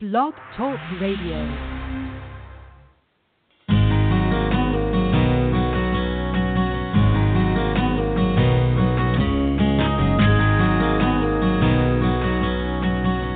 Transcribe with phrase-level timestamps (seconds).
[0.00, 1.42] Blog Talk Radio.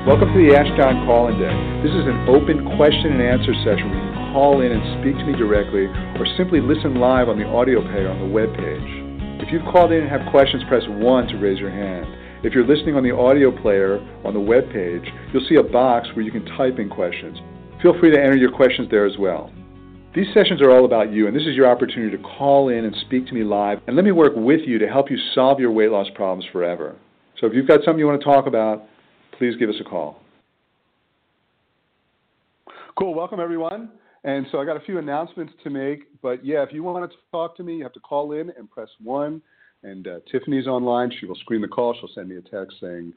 [0.06, 1.51] Welcome to the Ask Jon Call-In Day.
[1.83, 5.19] This is an open question and answer session where you can call in and speak
[5.19, 8.87] to me directly or simply listen live on the audio player on the web page.
[9.42, 12.22] If you've called in and have questions, press 1 to raise your hand.
[12.45, 16.09] If you're listening on the audio player on the web page, you'll see a box
[16.16, 17.38] where you can type in questions.
[17.80, 19.53] Feel free to enter your questions there as well.
[20.12, 22.97] These sessions are all about you, and this is your opportunity to call in and
[23.02, 25.71] speak to me live, and let me work with you to help you solve your
[25.71, 26.97] weight loss problems forever.
[27.41, 28.87] So if you've got something you want to talk about,
[29.38, 30.21] please give us a call.
[32.99, 33.91] Cool, welcome everyone.
[34.24, 37.16] And so I got a few announcements to make, but yeah, if you want to
[37.30, 39.41] talk to me, you have to call in and press 1
[39.83, 41.13] and uh, Tiffany's online.
[41.19, 41.95] She will screen the call.
[41.95, 43.13] She'll send me a text saying,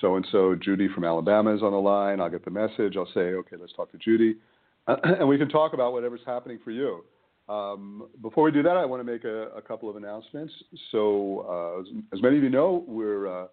[0.00, 2.20] so and so, Judy from Alabama is on the line.
[2.20, 2.96] I'll get the message.
[2.96, 4.36] I'll say, okay, let's talk to Judy.
[4.86, 7.04] and we can talk about whatever's happening for you.
[7.48, 10.52] Um, before we do that, I want to make a, a couple of announcements.
[10.92, 13.46] So, uh, as, as, many of you know, we're uh,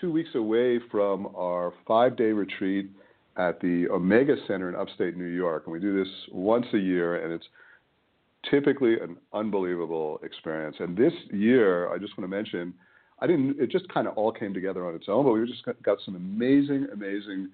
[0.00, 2.90] two weeks away from our five day retreat
[3.36, 5.62] at the Omega Center in upstate New York.
[5.66, 7.46] And we do this once a year, and it's
[8.48, 10.76] typically an unbelievable experience.
[10.78, 12.74] And this year, I just want to mention,
[13.20, 13.60] I didn't.
[13.60, 16.16] It just kind of all came together on its own, but we just got some
[16.16, 17.50] amazing, amazing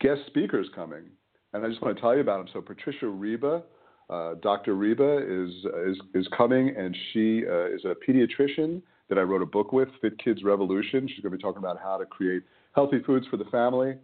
[0.00, 1.04] guest speakers coming,
[1.52, 2.48] and I just want to tell you about them.
[2.52, 3.62] So Patricia Reba,
[4.10, 4.74] uh, Dr.
[4.74, 5.50] Reba is
[5.88, 9.88] is is coming, and she uh, is a pediatrician that I wrote a book with,
[10.02, 11.08] Fit Kids Revolution.
[11.08, 12.42] She's going to be talking about how to create
[12.74, 13.94] healthy foods for the family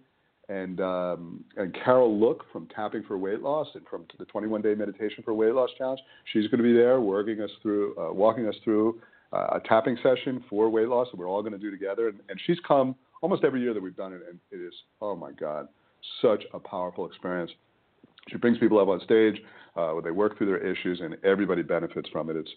[0.53, 4.75] and um, and Carol Look from Tapping for Weight Loss and from the 21 Day
[4.75, 6.01] Meditation for Weight Loss Challenge.
[6.33, 9.01] She's going to be there, working us through, uh, walking us through
[9.33, 12.09] uh, a tapping session for weight loss that we're all going to do together.
[12.09, 15.17] And, and she's come almost every year that we've done it, and it is oh
[15.17, 15.69] my God,
[16.21, 17.51] such a powerful experience.
[18.29, 19.41] She brings people up on stage
[19.75, 22.37] uh, where they work through their issues, and everybody benefits from it.
[22.37, 22.51] It's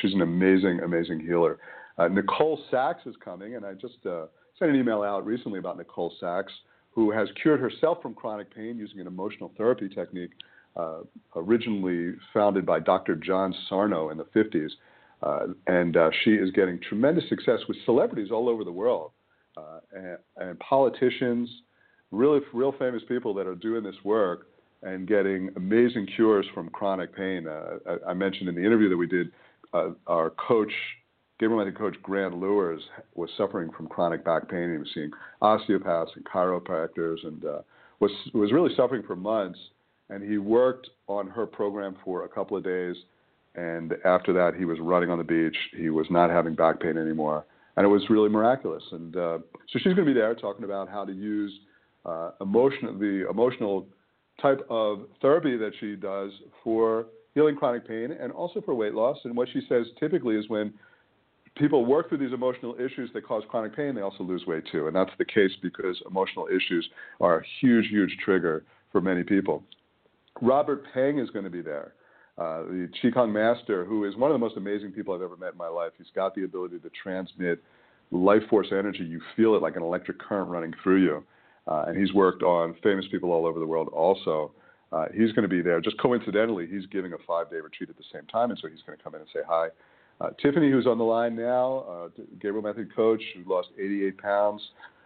[0.00, 1.58] she's an amazing, amazing healer.
[1.98, 4.26] Uh, Nicole Sachs is coming, and I just uh,
[4.58, 6.52] sent an email out recently about Nicole Sachs
[6.90, 10.30] who has cured herself from chronic pain using an emotional therapy technique
[10.76, 10.98] uh,
[11.36, 13.16] originally founded by Dr.
[13.16, 14.70] John Sarno in the 50s.
[15.22, 19.10] Uh, and uh, she is getting tremendous success with celebrities all over the world
[19.56, 21.50] uh, and, and, politicians,
[22.10, 24.46] really real famous people that are doing this work
[24.82, 27.46] and getting amazing cures from chronic pain.
[27.46, 29.30] Uh, I, I, mentioned in the interview that we did,
[29.74, 30.72] uh, our coach
[31.48, 32.82] Method coach Grant Lewis
[33.14, 34.72] was suffering from chronic back pain.
[34.72, 37.58] He was seeing osteopaths and chiropractors and uh,
[38.00, 39.58] was was really suffering for months.
[40.10, 42.96] And he worked on her program for a couple of days.
[43.54, 45.56] And after that, he was running on the beach.
[45.76, 47.44] He was not having back pain anymore,
[47.76, 48.82] and it was really miraculous.
[48.92, 49.38] And uh,
[49.72, 51.52] so she's going to be there talking about how to use
[52.04, 53.86] uh, emotion, the emotional
[54.40, 56.30] type of therapy that she does
[56.62, 59.18] for healing chronic pain and also for weight loss.
[59.24, 60.72] And what she says typically is when
[61.60, 64.86] people work through these emotional issues that cause chronic pain, they also lose weight too.
[64.86, 66.88] And that's the case because emotional issues
[67.20, 69.62] are a huge, huge trigger for many people.
[70.40, 71.92] Robert Peng is going to be there,
[72.38, 75.52] uh, the Qigong master, who is one of the most amazing people I've ever met
[75.52, 75.92] in my life.
[75.98, 77.62] He's got the ability to transmit
[78.10, 79.04] life force energy.
[79.04, 81.24] You feel it like an electric current running through you.
[81.68, 84.52] Uh, and he's worked on famous people all over the world also.
[84.92, 85.80] Uh, he's going to be there.
[85.80, 88.82] Just coincidentally, he's giving a five day retreat at the same time, and so he's
[88.86, 89.68] going to come in and say hi.
[90.20, 92.08] Uh, Tiffany, who's on the line now, uh,
[92.40, 94.62] Gabriel Method coach, who lost 88 pounds.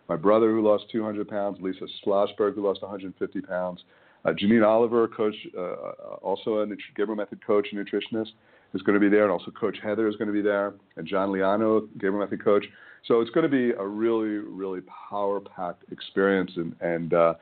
[0.08, 1.58] My brother, who lost 200 pounds.
[1.60, 3.84] Lisa Schlossberg, who lost 150 pounds.
[4.24, 5.92] Uh, Janine Oliver, coach, uh, uh,
[6.22, 6.66] also a
[6.96, 8.32] Gabriel Method coach and nutritionist,
[8.72, 11.06] is going to be there, and also Coach Heather is going to be there, and
[11.06, 12.64] John Liano, Gabriel Method coach.
[13.06, 14.80] So it's going to be a really, really
[15.10, 17.34] power-packed experience, and, and uh,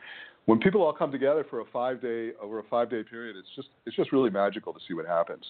[0.46, 3.94] when people all come together for a five-day over a five-day period, it's just it's
[3.94, 5.44] just really magical to see what happens.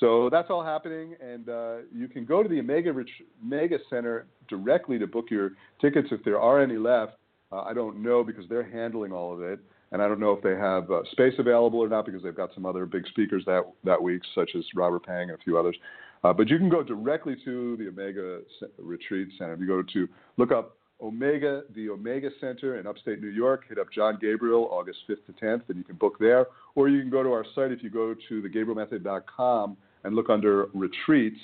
[0.00, 4.26] So that's all happening, and uh, you can go to the Omega, Rich- Omega Center
[4.48, 7.12] directly to book your tickets if there are any left.
[7.50, 9.58] Uh, I don't know because they're handling all of it,
[9.92, 12.50] and I don't know if they have uh, space available or not because they've got
[12.54, 15.76] some other big speakers that that week, such as Robert Peng and a few others.
[16.24, 18.40] Uh, but you can go directly to the Omega
[18.78, 19.54] Retreat Center.
[19.54, 23.64] If you go to look up Omega, the Omega Center in upstate New York.
[23.68, 26.46] Hit up Jon Gabriel August 5th to 10th, and you can book there.
[26.74, 29.76] Or you can go to our site if you go to thegabrielmethod.com
[30.06, 31.40] and look under retreats.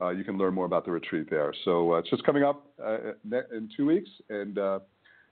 [0.00, 1.52] Uh, you can learn more about the retreat there.
[1.64, 4.80] So uh, it's just coming up uh, in two weeks, and uh,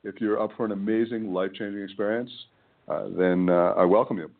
[0.02, 2.30] if you're up for an amazing, life-changing experience,
[2.88, 4.30] uh, then uh, I welcome you.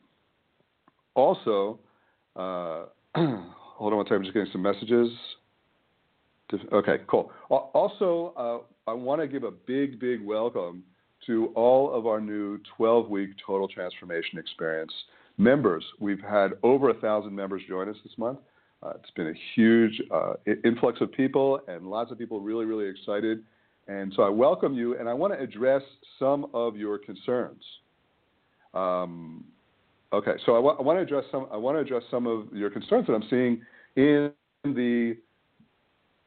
[1.15, 1.79] Also,
[2.37, 2.73] hold
[3.15, 4.17] on one second.
[4.17, 5.11] I'm just getting some messages.
[6.73, 7.31] Okay, cool.
[7.51, 10.83] Also, I want to give a big, big welcome
[11.27, 14.93] to all of our new 12 week total transformation experience
[15.37, 15.85] members.
[15.99, 18.39] We've had over a thousand members join us this month.
[18.83, 20.35] Uh, it's been a huge uh,
[20.65, 23.43] influx of people and lots of people really, really excited.
[23.89, 25.83] And so I welcome you and I want to address
[26.19, 27.63] some of your concerns.
[28.73, 29.45] Um,
[30.13, 31.47] okay, so I want to address some.
[31.53, 33.63] I want to address some of your concerns that I'm seeing
[33.97, 34.33] in
[34.65, 35.17] the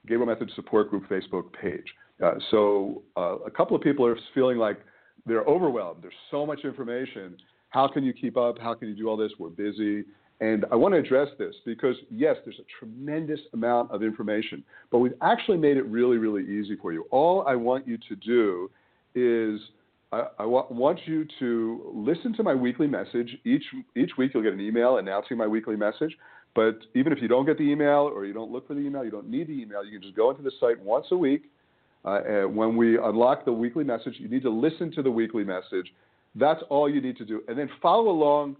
[0.08, 1.86] Gabriel Method Support Group Facebook page.
[2.24, 4.80] Uh, so uh, a couple of people are feeling like
[5.26, 6.02] they're overwhelmed.
[6.02, 7.38] There's so much information.
[7.70, 8.58] How can you keep up?
[8.60, 9.32] How can you do all this?
[9.38, 10.06] We're busy.
[10.40, 15.00] And I want to address this because, yes, there's a tremendous amount of information, but
[15.00, 17.06] we've actually made it really, really easy for you.
[17.10, 18.70] All I want you to do
[19.16, 19.60] is
[20.12, 23.36] I, I wa- want you to listen to my weekly message.
[23.46, 23.64] Each,
[23.96, 26.16] each week, you'll get an email announcing my weekly message.
[26.56, 29.04] But even if you don't get the email or you don't look for the email,
[29.04, 31.50] you don't need the email, you can just go into the site once a week.
[32.06, 35.94] Uh, when we unlock the weekly message, you need to listen to the weekly message.
[36.36, 37.44] That's all you need to do.
[37.48, 38.58] And then follow along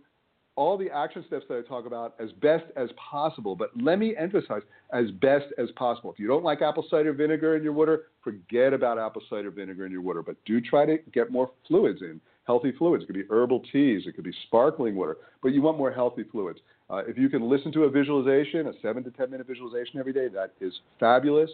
[0.58, 3.56] all the action steps that I talk about as best as possible.
[3.56, 6.12] But let me emphasize, as best as possible.
[6.12, 9.86] If you don't like apple cider vinegar in your water, forget about apple cider vinegar
[9.86, 10.24] in your water.
[10.24, 13.04] But do try to get more fluids in, healthy fluids.
[13.04, 16.24] It could be herbal teas, it could be sparkling water, but you want more healthy
[16.24, 16.60] fluids.
[16.90, 20.14] Uh, if you can listen to a visualization, a seven to 10 minute visualization every
[20.14, 21.52] day, that is fabulous.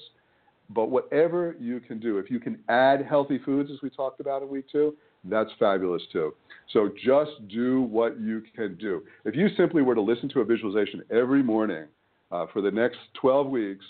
[0.73, 4.41] But whatever you can do, if you can add healthy foods, as we talked about
[4.41, 6.33] in week two, that's fabulous too.
[6.71, 9.03] So just do what you can do.
[9.25, 11.85] If you simply were to listen to a visualization every morning
[12.31, 13.85] uh, for the next 12 weeks,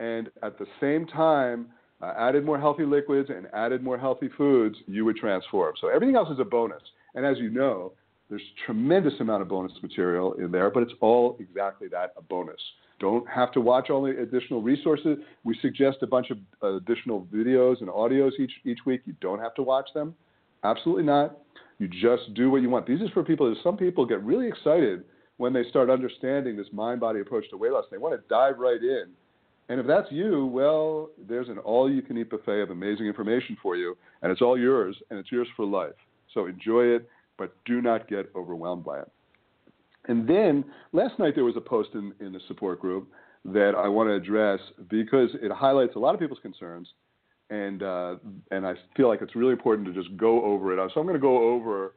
[0.00, 1.68] and at the same time
[2.00, 5.74] uh, added more healthy liquids and added more healthy foods, you would transform.
[5.80, 6.82] So everything else is a bonus.
[7.14, 7.92] And as you know,
[8.28, 12.60] there's tremendous amount of bonus material in there, but it's all exactly that, a bonus.
[13.00, 15.18] Don't have to watch all the additional resources.
[15.44, 19.02] We suggest a bunch of additional videos and audios each, each week.
[19.06, 20.14] You don't have to watch them.
[20.64, 21.38] Absolutely not.
[21.78, 22.86] You just do what you want.
[22.86, 23.54] These is for people.
[23.62, 25.04] Some people get really excited
[25.36, 27.84] when they start understanding this mind body approach to weight loss.
[27.90, 29.06] They want to dive right in.
[29.68, 33.56] And if that's you, well, there's an all you can eat buffet of amazing information
[33.62, 35.92] for you, and it's all yours, and it's yours for life.
[36.32, 37.08] So enjoy it,
[37.38, 39.10] but do not get overwhelmed by it.
[40.06, 43.08] And then last night there was a post in, in the support group
[43.44, 46.88] that I want to address because it highlights a lot of people's concerns
[47.50, 48.16] and uh,
[48.50, 50.90] and I feel like it's really important to just go over it.
[50.92, 51.94] So I'm going to go over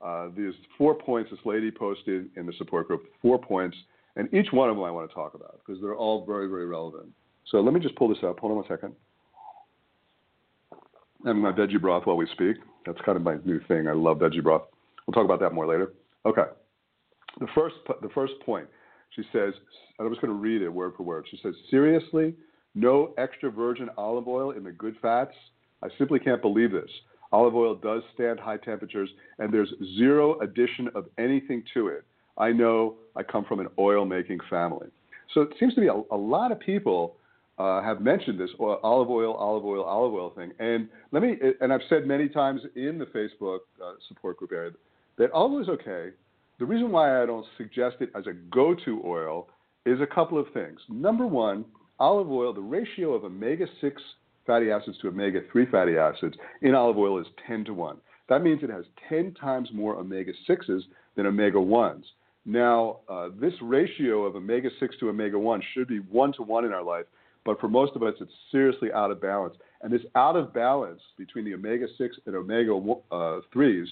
[0.00, 3.04] uh, these four points this lady posted in the support group.
[3.20, 3.76] Four points,
[4.16, 6.66] and each one of them I want to talk about because they're all very very
[6.66, 7.08] relevant.
[7.50, 8.38] So let me just pull this up.
[8.38, 8.94] Hold on a one second.
[11.24, 12.56] And my veggie broth while we speak.
[12.84, 13.86] That's kind of my new thing.
[13.86, 14.62] I love veggie broth.
[15.06, 15.92] We'll talk about that more later.
[16.26, 16.44] Okay.
[17.40, 18.68] The first the first point.
[19.10, 19.52] She says,
[19.98, 21.26] and I'm just going to read it word for word.
[21.30, 22.34] She says, seriously
[22.74, 25.34] no extra virgin olive oil in the good fats.
[25.82, 26.90] I simply can't believe this.
[27.32, 29.08] Olive oil does stand high temperatures,
[29.38, 32.04] and there's zero addition of anything to it.
[32.38, 34.88] I know I come from an oil making family.
[35.34, 37.16] So it seems to be a, a lot of people
[37.58, 40.52] uh, have mentioned this olive oil, olive oil, olive oil thing.
[40.58, 44.70] And let me, and I've said many times in the Facebook uh, support group area
[45.22, 46.08] that oil is okay.
[46.58, 49.48] The reason why I don't suggest it as a go to oil
[49.86, 50.80] is a couple of things.
[50.88, 51.64] Number one,
[52.00, 54.02] olive oil, the ratio of omega 6
[54.48, 57.98] fatty acids to omega 3 fatty acids in olive oil is 10 to 1.
[58.28, 60.82] That means it has 10 times more omega 6s
[61.14, 62.02] than omega 1s.
[62.44, 66.64] Now, uh, this ratio of omega 6 to omega 1 should be 1 to 1
[66.64, 67.06] in our life,
[67.44, 69.54] but for most of us, it's seriously out of balance.
[69.82, 73.86] And this out of balance between the omega 6 and omega uh, 3s,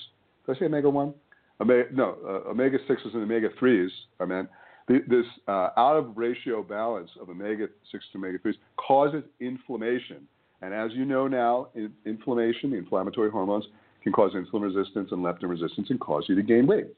[0.47, 1.15] did I say omega 1?
[1.61, 4.49] Omega, no, uh, omega 6s and omega 3s, I meant,
[4.89, 10.27] this uh, out of ratio balance of omega 6 to omega 3s causes inflammation.
[10.63, 13.67] And as you know now, in, inflammation, the inflammatory hormones,
[14.03, 16.89] can cause insulin resistance and leptin resistance and cause you to gain weight.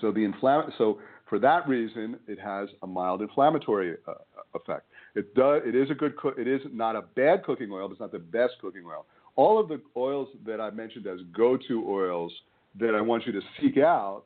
[0.00, 0.98] So the inflam- so
[1.28, 4.14] for that reason, it has a mild inflammatory uh,
[4.54, 4.86] effect.
[5.14, 5.62] It does.
[5.66, 6.16] It is a good.
[6.16, 9.06] Co- it is not a bad cooking oil, but it's not the best cooking oil.
[9.36, 12.32] All of the oils that I mentioned as go-to oils
[12.78, 14.24] that I want you to seek out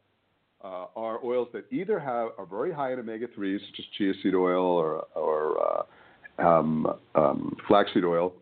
[0.63, 4.13] uh, are oils that either have are very high in omega threes, such as chia
[4.23, 5.87] seed oil or or
[6.39, 8.33] uh, um, um, flaxseed oil,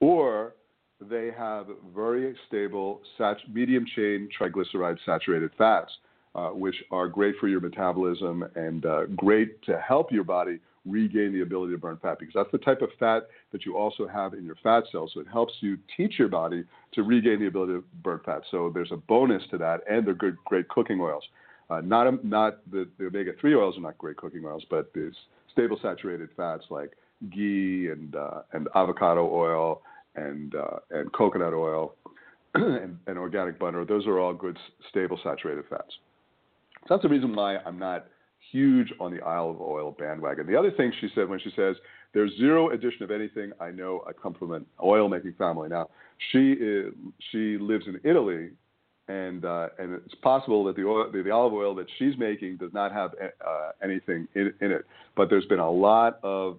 [0.00, 0.54] or
[1.00, 5.90] they have very stable sat- medium chain triglyceride saturated fats,
[6.34, 11.32] uh, which are great for your metabolism and uh, great to help your body regain
[11.32, 14.34] the ability to burn fat because that's the type of fat that you also have
[14.34, 15.12] in your fat cells.
[15.14, 18.42] So it helps you teach your body to regain the ability to burn fat.
[18.50, 21.24] So there's a bonus to that, and they're good, great cooking oils.
[21.70, 25.12] Uh, not not the, the omega three oils are not great cooking oils, but these
[25.52, 26.92] stable saturated fats like
[27.30, 29.82] ghee and uh, and avocado oil
[30.16, 31.94] and uh, and coconut oil
[32.54, 33.84] and, and, organic butter.
[33.86, 34.58] Those are all good,
[34.90, 35.94] stable, saturated fats.
[36.80, 38.06] So that's the reason why I'm not
[38.52, 40.46] huge on the olive oil bandwagon.
[40.46, 41.76] The other thing she said when she says
[42.14, 45.68] there's zero addition of anything, I know I come from an oil making family.
[45.68, 45.88] Now
[46.30, 46.92] she is,
[47.30, 48.50] she lives in Italy,
[49.08, 52.58] and uh, and it's possible that the oil, the, the, olive oil that she's making
[52.58, 53.10] does not have
[53.44, 54.84] uh, anything in, in, it.
[55.16, 56.58] But there's been a lot of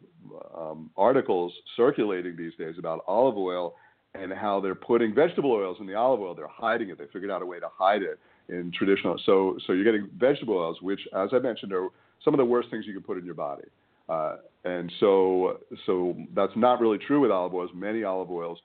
[0.58, 3.76] um, articles circulating these days about olive oil
[4.16, 6.36] and how they're putting vegetable oils in the olive oil.
[6.36, 6.98] They're hiding it.
[6.98, 8.20] They figured out a way to hide it
[8.50, 9.20] in traditional.
[9.26, 11.90] So so you're getting vegetable oils, which, as I mentioned, are
[12.24, 13.66] some of the worst things you can put in your body.
[14.10, 17.72] Uh, and so so that's not really true with olive oils.
[17.74, 18.60] Many olive oils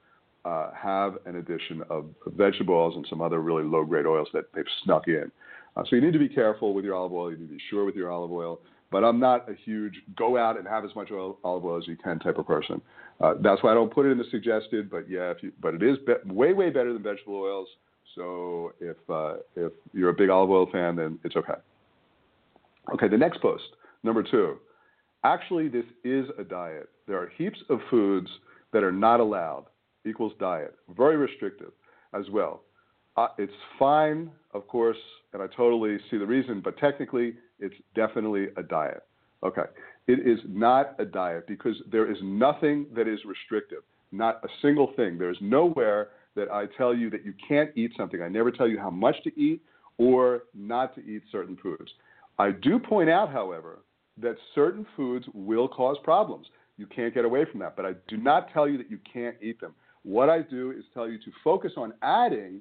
[0.44, 4.44] uh, have an addition of vegetable oils and some other really low grade oils that
[4.54, 5.30] they've snuck in.
[5.76, 7.30] Uh, so you need to be careful with your olive oil.
[7.30, 8.61] You need to be sure with your olive oil.
[8.90, 11.87] But I'm not a huge go out and have as much oil, olive oil as
[11.87, 12.80] you can type of person.
[13.20, 14.90] Uh, that's why I don't put it in the suggested.
[14.90, 17.68] But yeah, if you, but it is be- way way better than vegetable oils.
[18.18, 21.54] So if uh, if you're a big olive oil fan, then it's okay.
[22.92, 23.62] Okay, the next post,
[24.02, 24.56] number two.
[25.25, 26.88] Actually, this is a diet.
[27.06, 28.28] There are heaps of foods
[28.72, 29.66] that are not allowed
[30.04, 30.75] equals diet.
[30.96, 31.70] Very restrictive
[32.12, 32.62] as well.
[33.16, 34.96] Uh, it's fine, of course,
[35.32, 39.02] and I totally see the reason, but technically, it's definitely a diet.
[39.44, 39.62] Okay.
[40.06, 44.92] It is not a diet because there is nothing that is restrictive, not a single
[44.96, 45.18] thing.
[45.18, 46.08] There is nowhere
[46.38, 48.23] that I tell you that you can't eat something.
[48.23, 49.61] I never tell you how much to eat
[49.99, 51.90] or not to eat certain foods.
[52.38, 53.80] I do point out, however,
[54.21, 56.47] that certain foods will cause problems.
[56.76, 59.37] You can't get away from that, but I do not tell you that you can't
[59.42, 59.75] eat them.
[60.04, 62.61] What I do is tell you to focus on adding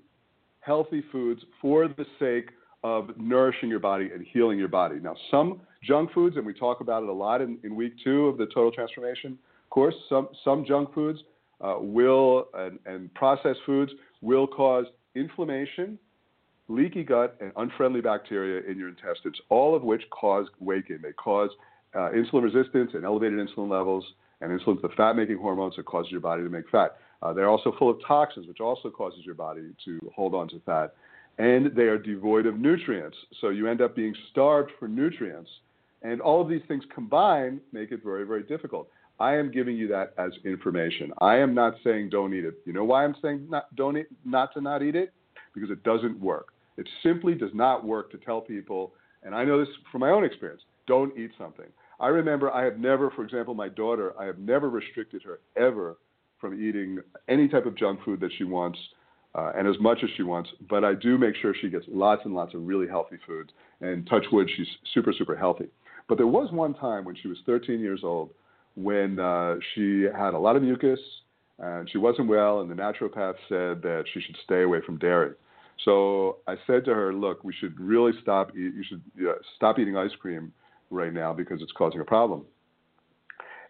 [0.61, 2.49] healthy foods for the sake
[2.83, 4.95] of nourishing your body and healing your body.
[4.99, 8.27] Now, some junk foods, and we talk about it a lot in, in week two
[8.27, 9.37] of the Total Transformation
[9.69, 11.19] course, some, some junk foods
[11.61, 14.85] will, and, and processed foods will cause
[15.15, 15.97] inflammation,
[16.67, 20.99] leaky gut, and unfriendly bacteria in your intestines, all of which cause weight gain.
[21.01, 21.49] They cause
[21.95, 24.05] uh, insulin resistance and elevated insulin levels,
[24.41, 26.97] and insulin is the fat making hormones that causes your body to make fat.
[27.21, 30.59] Uh, they're also full of toxins, which also causes your body to hold on to
[30.65, 30.93] fat.
[31.39, 33.17] And they are devoid of nutrients.
[33.41, 35.49] So you end up being starved for nutrients.
[36.03, 38.87] And all of these things combined make it very, very difficult.
[39.19, 41.11] I am giving you that as information.
[41.19, 42.55] I am not saying don't eat it.
[42.65, 45.13] You know why I'm saying not, don't eat, not to not eat it?
[45.53, 46.49] Because it doesn't work.
[46.77, 48.93] It simply does not work to tell people,
[49.23, 51.65] and I know this from my own experience, don't eat something.
[51.99, 55.97] I remember I have never, for example, my daughter, I have never restricted her ever
[56.39, 58.77] from eating any type of junk food that she wants
[59.33, 60.49] uh, and as much as she wants.
[60.69, 63.49] But I do make sure she gets lots and lots of really healthy foods.
[63.81, 65.67] And touch wood, she's super, super healthy.
[66.07, 68.29] But there was one time when she was 13 years old
[68.77, 70.99] when uh, she had a lot of mucus
[71.59, 75.31] and she wasn't well, and the naturopath said that she should stay away from dairy.
[75.83, 78.51] So I said to her, "Look, we should really stop.
[78.51, 80.53] Eat, you should uh, stop eating ice cream
[80.91, 82.45] right now because it's causing a problem."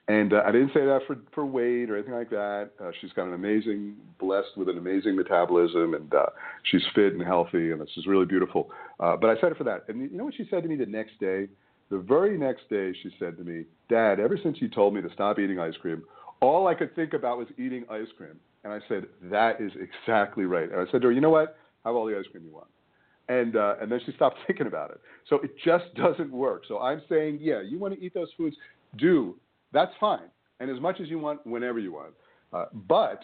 [0.10, 2.70] And uh, I didn't say that for, for weight or anything like that.
[2.82, 6.28] Uh, she's got an amazing, blessed with an amazing metabolism, and uh,
[6.64, 8.72] she's fit and healthy, and this is really beautiful.
[9.02, 9.84] Uh, but I said it for that.
[9.90, 11.48] And you know what she said to me the next day?
[11.90, 15.10] The very next day, she said to me, Dad, ever since you told me to
[15.14, 16.04] stop eating ice cream,
[16.42, 18.40] all I could think about was eating ice cream.
[18.64, 20.70] And I said, That is exactly right.
[20.70, 21.58] And I said to her, You know what?
[21.86, 22.68] Have all the ice cream you want.
[23.30, 25.00] And, uh, and then she stopped thinking about it.
[25.30, 26.64] So it just doesn't work.
[26.68, 28.56] So I'm saying, yeah, you want to eat those foods?
[28.98, 29.36] Do
[29.74, 30.30] that's fine.
[30.60, 32.14] And as much as you want, whenever you want.
[32.54, 33.22] Uh, but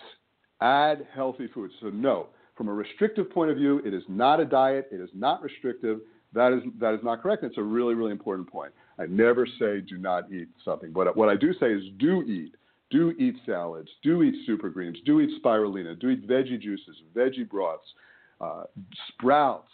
[0.61, 1.73] add healthy foods.
[1.81, 5.09] So, no, from a restrictive point of view, it is not a diet, it is
[5.13, 5.99] not restrictive.
[6.33, 7.43] That is, that is not correct.
[7.43, 8.71] It's a really, really important point.
[8.99, 10.91] I never say do not eat something.
[10.91, 12.55] But what I do say is do eat.
[12.89, 13.89] Do eat salads.
[14.03, 14.97] Do eat super greens.
[15.05, 15.99] Do eat spirulina.
[15.99, 17.87] Do eat veggie juices, veggie broths,
[18.39, 18.63] uh,
[19.09, 19.71] sprouts,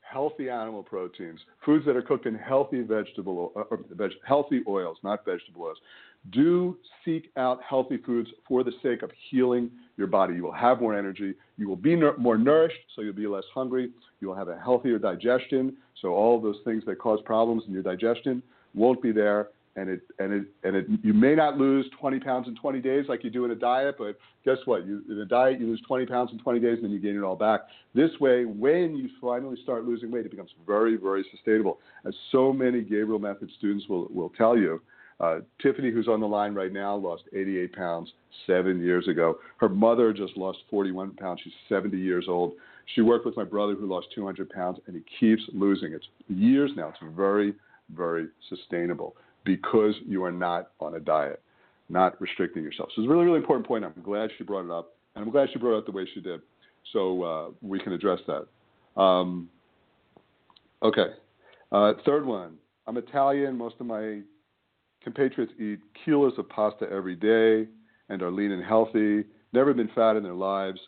[0.00, 4.98] healthy animal proteins, foods that are cooked in healthy vegetable uh, or veg, healthy oils,
[5.02, 5.78] not vegetable oils.
[6.30, 10.34] Do seek out healthy foods for the sake of healing your body.
[10.34, 11.34] You will have more energy.
[11.56, 13.90] You will be more nourished, so you'll be less hungry.
[14.24, 17.82] You will have a healthier digestion, so all those things that cause problems in your
[17.82, 22.20] digestion won't be there and it and it and it you may not lose 20
[22.20, 24.86] pounds in 20 days like you do in a diet, but guess what?
[24.86, 27.16] You in a diet you lose 20 pounds in 20 days and then you gain
[27.18, 27.62] it all back.
[27.94, 31.80] This way, when you finally start losing weight, it becomes very very sustainable.
[32.06, 34.80] As so many Gabriel Method students will will tell you.
[35.20, 38.12] Uh, Tiffany, who's on the line right now, lost 88 pounds
[38.46, 39.36] seven years ago.
[39.58, 41.40] Her mother just lost 41 pounds.
[41.44, 42.54] She's 70 years old.
[42.94, 45.92] She worked with my brother who lost 200 pounds, and he keeps losing.
[45.92, 46.88] It's years now.
[46.88, 47.54] It's very,
[47.94, 51.42] very sustainable because you are not on a diet,
[51.88, 52.90] not restricting yourself.
[52.94, 53.84] So it's a really, really important point.
[53.84, 56.06] I'm glad she brought it up, and I'm glad she brought it up the way
[56.14, 56.40] she did.
[56.92, 59.00] So uh, we can address that.
[59.00, 59.48] Um,
[60.82, 61.06] okay.
[61.72, 62.56] Uh, third one.
[62.86, 63.56] I'm Italian.
[63.56, 64.20] Most of my
[65.02, 67.68] compatriots eat kilos of pasta every day
[68.08, 70.80] and are lean and healthy, never been fat in their lives,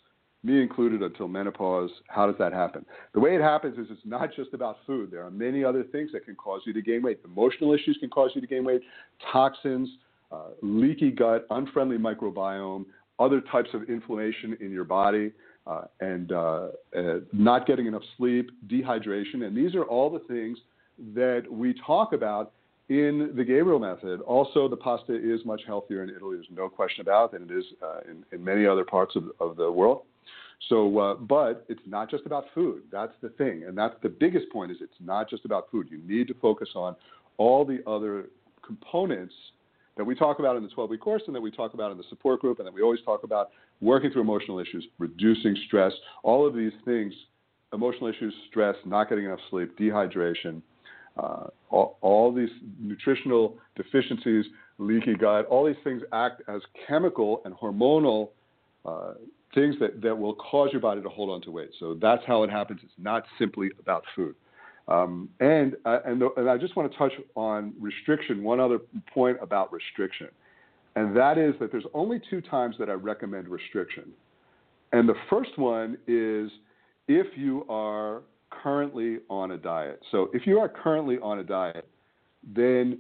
[0.43, 1.90] me included until menopause.
[2.09, 2.85] How does that happen?
[3.14, 5.11] The way it happens is it's not just about food.
[5.11, 7.21] There are many other things that can cause you to gain weight.
[7.25, 8.83] Emotional issues can cause you to gain weight,
[9.33, 9.88] toxins,
[10.31, 12.85] uh, leaky gut, unfriendly microbiome,
[13.19, 15.33] other types of inflammation in your body,
[15.66, 19.45] uh, and uh, uh not getting enough sleep, dehydration.
[19.45, 20.59] And these are all the things
[21.14, 22.52] that we talk about
[22.88, 24.21] in the Gabriel method.
[24.23, 27.64] Also, the pasta is much healthier in Italy, there's no question about than it is
[27.83, 30.02] uh, in, in, many other parts of, of the world.
[30.68, 32.82] So, uh, but it's not just about food.
[32.90, 34.70] That's the thing, and that's the biggest point.
[34.70, 35.88] Is it's not just about food.
[35.90, 36.96] You need to focus on
[37.36, 38.26] all the other
[38.64, 39.34] components
[39.96, 42.04] that we talk about in the 12-week course, and that we talk about in the
[42.08, 46.46] support group, and that we always talk about working through emotional issues, reducing stress, all
[46.46, 47.14] of these things,
[47.72, 50.62] emotional issues, stress, not getting enough sleep, dehydration
[51.18, 54.44] uh, all, all, these nutritional deficiencies,
[54.78, 58.30] leaky gut, all these things act as chemical and hormonal
[58.84, 59.14] uh,
[59.56, 61.70] things that, that will cause your body to hold on to weight.
[61.80, 62.80] So that's how it happens.
[62.84, 64.36] It's not simply about food.
[64.86, 68.78] Um, and, uh, and, the, and I just want to touch on restriction, one other
[69.12, 70.28] point about restriction.
[70.94, 74.12] And that is that there's only two times that I recommend restriction.
[74.92, 76.50] And the first one is
[77.08, 80.00] if you are currently on a diet.
[80.12, 81.88] So if you are currently on a diet,
[82.54, 82.98] then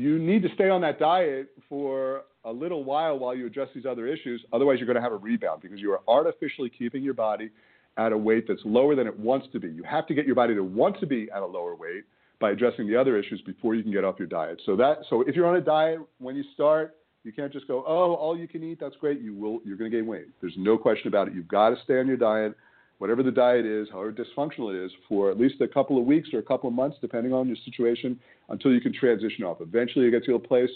[0.00, 3.86] you need to stay on that diet for a little while while you address these
[3.86, 4.44] other issues.
[4.52, 7.50] Otherwise, you're going to have a rebound because you are artificially keeping your body
[7.96, 9.68] at a weight that's lower than it wants to be.
[9.68, 12.04] You have to get your body to want to be at a lower weight
[12.40, 14.62] by addressing the other issues before you can get off your diet.
[14.64, 17.84] So that so if you're on a diet when you start, you can't just go,
[17.86, 20.28] "Oh, all you can eat, that's great." You will you're going to gain weight.
[20.40, 21.34] There's no question about it.
[21.34, 22.56] You've got to stay on your diet
[22.98, 26.28] whatever the diet is, however dysfunctional it is, for at least a couple of weeks
[26.32, 29.58] or a couple of months, depending on your situation, until you can transition off.
[29.60, 30.70] Eventually, you get to a place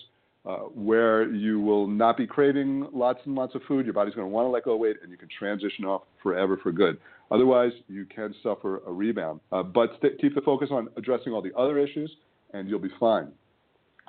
[0.45, 3.87] uh, where you will not be craving lots and lots of food.
[3.87, 6.03] Your body's going to want to let go of weight, and you can transition off
[6.23, 6.99] forever for good.
[7.31, 9.41] Otherwise, you can suffer a rebound.
[9.53, 12.11] Uh, but st- keep the focus on addressing all the other issues,
[12.53, 13.29] and you'll be fine.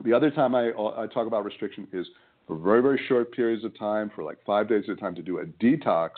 [0.03, 2.07] The other time I, I talk about restriction is
[2.47, 5.21] for very, very short periods of time, for like five days at a time, to
[5.21, 6.09] do a detox,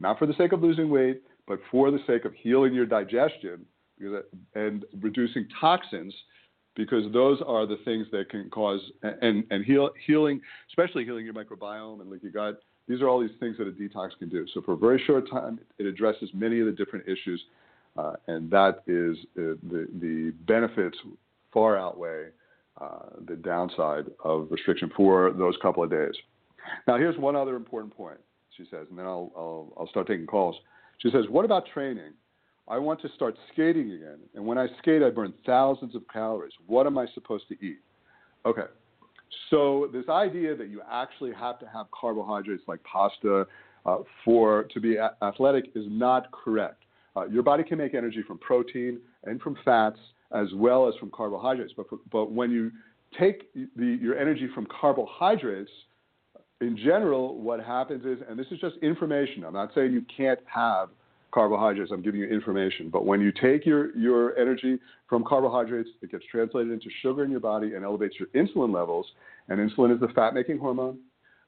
[0.00, 3.64] not for the sake of losing weight, but for the sake of healing your digestion
[4.54, 6.14] and reducing toxins,
[6.76, 11.34] because those are the things that can cause and and heal, healing, especially healing your
[11.34, 12.62] microbiome and leaky gut.
[12.88, 14.46] These are all these things that a detox can do.
[14.52, 17.40] So for a very short time, it addresses many of the different issues,
[17.96, 20.96] uh, and that is uh, the the benefits
[21.52, 22.28] far outweigh
[22.80, 26.14] uh, the downside of restriction for those couple of days.
[26.86, 28.18] Now, here's one other important point,
[28.56, 30.56] she says, and then I'll, I'll, I'll start taking calls.
[30.98, 32.12] She says, What about training?
[32.70, 34.18] I want to start skating again.
[34.34, 36.52] And when I skate, I burn thousands of calories.
[36.68, 37.80] What am I supposed to eat?
[38.46, 38.66] Okay.
[39.50, 43.46] So, this idea that you actually have to have carbohydrates like pasta
[43.84, 46.84] uh, for to be a- athletic is not correct.
[47.16, 49.98] Uh, your body can make energy from protein and from fats
[50.32, 51.72] as well as from carbohydrates.
[51.76, 52.70] But, for, but when you
[53.18, 55.70] take the, your energy from carbohydrates,
[56.60, 60.40] in general, what happens is, and this is just information, I'm not saying you can't
[60.46, 60.90] have
[61.32, 62.90] carbohydrates, I'm giving you information.
[62.90, 67.30] But when you take your, your energy from carbohydrates, it gets translated into sugar in
[67.30, 69.06] your body and elevates your insulin levels.
[69.48, 70.98] And insulin is the fat making hormone,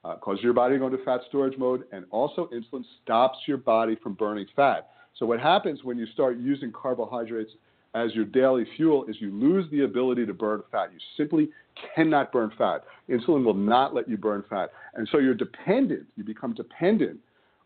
[0.05, 3.59] uh, causes your body to go into fat storage mode, and also insulin stops your
[3.59, 4.91] body from burning fat.
[5.19, 7.53] So, what happens when you start using carbohydrates
[7.95, 10.91] as your daily fuel is you lose the ability to burn fat.
[10.93, 11.51] You simply
[11.95, 12.85] cannot burn fat.
[13.09, 14.71] Insulin will not let you burn fat.
[14.95, 17.19] And so you're dependent, you become dependent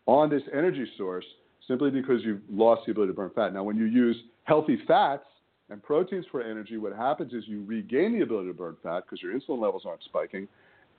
[0.05, 1.25] on this energy source
[1.67, 3.53] simply because you've lost the ability to burn fat.
[3.53, 5.25] Now, when you use healthy fats
[5.69, 9.21] and proteins for energy, what happens is you regain the ability to burn fat because
[9.21, 10.47] your insulin levels aren't spiking,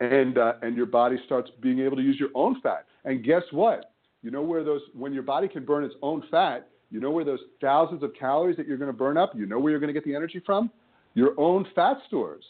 [0.00, 2.85] and, uh, and your body starts being able to use your own fat.
[3.04, 3.92] And guess what?
[4.22, 7.24] You know where those, when your body can burn its own fat, you know where
[7.24, 9.92] those thousands of calories that you're going to burn up, you know where you're going
[9.92, 10.70] to get the energy from?
[11.14, 12.44] Your own fat stores,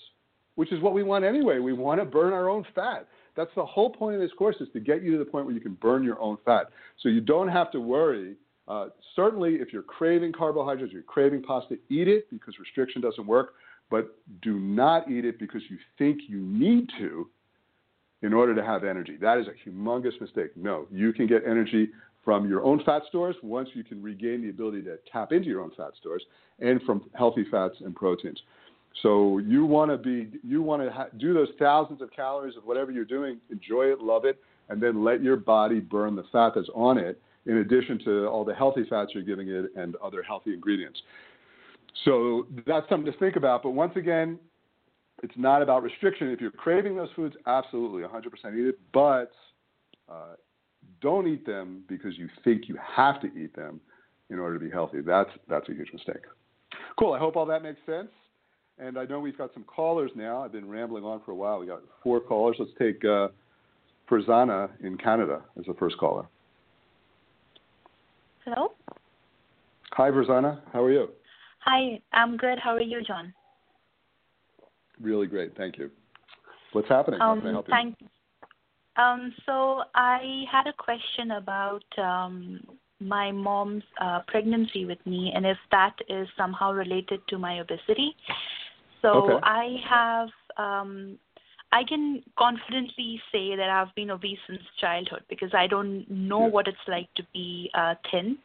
[0.56, 1.58] which is what we want anyway.
[1.58, 3.06] We want to burn our own fat.
[3.38, 5.54] That's the whole point of this course is to get you to the point where
[5.54, 6.70] you can burn your own fat.
[7.00, 8.34] So you don't have to worry.
[8.66, 13.50] Uh, certainly, if you're craving carbohydrates, you're craving pasta, eat it because restriction doesn't work.
[13.92, 17.30] But do not eat it because you think you need to
[18.22, 19.16] in order to have energy.
[19.20, 20.56] That is a humongous mistake.
[20.56, 21.90] No, you can get energy
[22.24, 25.60] from your own fat stores once you can regain the ability to tap into your
[25.60, 26.24] own fat stores
[26.58, 28.42] and from healthy fats and proteins.
[29.02, 32.64] So you want to be you want to ha- do those thousands of calories of
[32.64, 36.52] whatever you're doing, enjoy it, love it, and then let your body burn the fat
[36.54, 37.20] that's on it.
[37.46, 41.00] in addition to all the healthy fats you're giving it and other healthy ingredients.
[42.04, 43.62] So that's something to think about.
[43.62, 44.38] But once again,
[45.22, 46.30] it's not about restriction.
[46.30, 49.32] If you're craving those foods, absolutely 100% eat it, but
[50.08, 50.34] uh,
[51.00, 53.80] don't eat them because you think you have to eat them
[54.30, 55.00] in order to be healthy.
[55.00, 56.22] That's that's a huge mistake.
[56.98, 57.14] Cool.
[57.14, 58.08] I hope all that makes sense.
[58.80, 60.42] And I know we've got some callers now.
[60.42, 61.58] I've been rambling on for a while.
[61.58, 62.56] We got four callers.
[62.58, 63.28] Let's take uh,
[64.08, 66.26] Farzana in Canada as the first caller.
[68.44, 68.72] Hello.
[69.92, 70.60] Hi, Farzana.
[70.72, 71.08] How are you?
[71.60, 72.58] Hi, I'm good.
[72.58, 73.32] How are you, Jon?
[75.00, 75.56] Really great.
[75.56, 75.90] Thank you.
[76.72, 77.18] What's happening?
[77.18, 77.74] How um, can I help you?
[77.74, 77.96] Thank,
[78.96, 82.60] um, so I had a question about um,
[83.00, 88.14] my mom's uh, pregnancy with me and if that is somehow related to my obesity.
[89.02, 89.38] So Okay.
[89.42, 91.18] I have, um,
[91.72, 96.48] I can confidently say that I've been obese since childhood because I don't know Yeah.
[96.48, 98.38] what it's like to be uh, thin,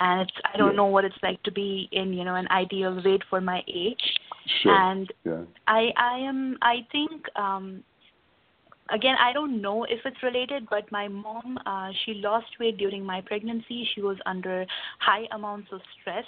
[0.00, 0.76] and it's I don't Yeah.
[0.76, 4.20] know what it's like to be in you know an ideal weight for my age.
[4.62, 4.72] Sure.
[4.72, 5.44] And yeah.
[5.66, 7.82] I I am I think um
[8.90, 13.04] again I don't know if it's related but my mom uh she lost weight during
[13.04, 14.66] my pregnancy she was under
[14.98, 16.24] high amounts of stress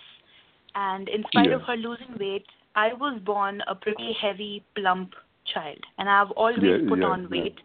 [0.75, 1.57] and in spite Yeah.
[1.57, 2.47] of her losing weight
[2.81, 5.11] I was born a pretty heavy plump
[5.53, 7.59] child and I've always Yeah, put yeah, on weight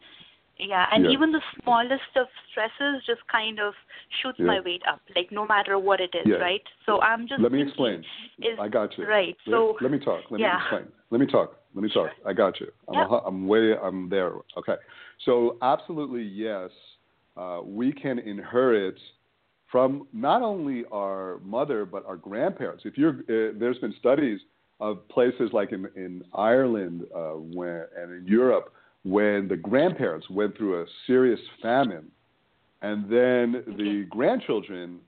[0.58, 1.12] yeah and Yeah.
[1.16, 3.74] even the smallest of stresses just kind of
[4.20, 7.52] shoots my weight up like no matter what it is right so I'm just Let
[7.52, 8.00] me explain.
[8.40, 9.06] is I got you.
[9.06, 10.22] right so let, me talk.
[10.32, 10.88] Let me explain.
[11.12, 11.50] Let me talk.
[11.76, 12.12] Let me talk.
[12.26, 12.70] I got you.
[12.88, 13.10] I'm, Yep.
[13.16, 13.66] a, I'm way.
[13.78, 14.32] I'm there.
[14.58, 14.78] Okay.
[15.26, 16.72] So absolutely yes,
[17.42, 19.00] uh, we can inherit
[19.72, 22.84] from not only our mother but our grandparents.
[22.86, 24.40] If you're, uh, there's been studies
[24.80, 30.58] of places like in in Ireland uh, when and in Europe when the grandparents went
[30.58, 32.12] through a serious famine,
[32.82, 35.00] and then the grandchildren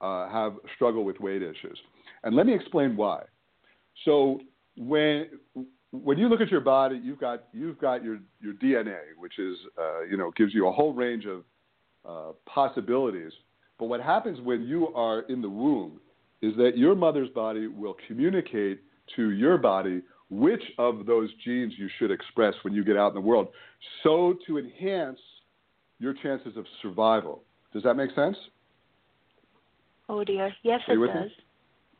[0.00, 1.78] uh, have struggle with weight issues.
[2.22, 3.24] And let me explain why.
[4.04, 4.40] So
[4.76, 5.26] when
[5.90, 9.56] when you look at your body, you've got you've got your your DNA, which is
[9.78, 11.42] uh, you know gives you a whole range of
[12.08, 13.32] uh, possibilities.
[13.78, 16.00] But what happens when you are in the womb
[16.42, 18.80] is that your mother's body will communicate
[19.16, 23.14] to your body which of those genes you should express when you get out in
[23.14, 23.48] the world,
[24.02, 25.18] so to enhance
[25.98, 27.42] your chances of survival.
[27.72, 28.36] Does that make sense?
[30.08, 31.30] oh dear yes it does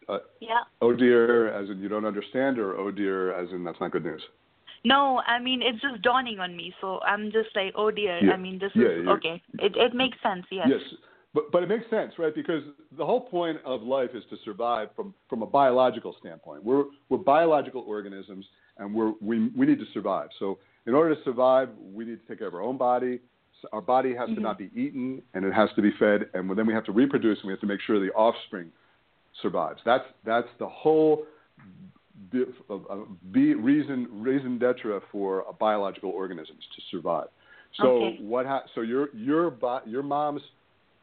[0.09, 3.81] Uh, yeah oh dear, as in you don't understand, or oh dear, as in that's
[3.81, 4.23] not good news.
[4.85, 6.73] No, I mean it's just dawning on me.
[6.81, 8.25] So I'm just like, oh dear.
[8.25, 8.33] Yeah.
[8.33, 9.43] I mean this Yeah, is okay.
[9.59, 10.47] It it makes sense.
[10.51, 10.69] Yes.
[10.71, 10.81] Yes,
[11.37, 12.35] but but it makes sense, right?
[12.35, 12.63] Because
[12.97, 16.65] the whole point of life is to survive from from a biological standpoint.
[16.65, 18.47] We're we're biological organisms,
[18.79, 20.29] and we're we we need to survive.
[20.39, 23.21] So in order to survive, we need to take care of our own body.
[23.61, 24.43] So Our body has to Mhm.
[24.49, 27.39] not be eaten, and it has to be fed, and then we have to reproduce,
[27.41, 28.73] and we have to make sure the offspring
[29.43, 29.81] survives.
[29.85, 31.27] That's that's the whole
[32.71, 37.29] of be reason raison d'etre for a biological organisms to survive.
[37.75, 38.17] So Okay.
[38.33, 38.47] what?
[38.47, 40.43] Ha- so your your your mom's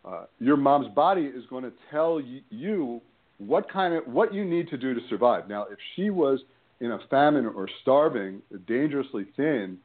[0.06, 3.02] uh, your mom's body is going to tell y- you
[3.38, 5.48] what kind of what you need to do to survive.
[5.48, 6.40] Now, if she was
[6.82, 9.78] in a famine or starving, dangerously thin,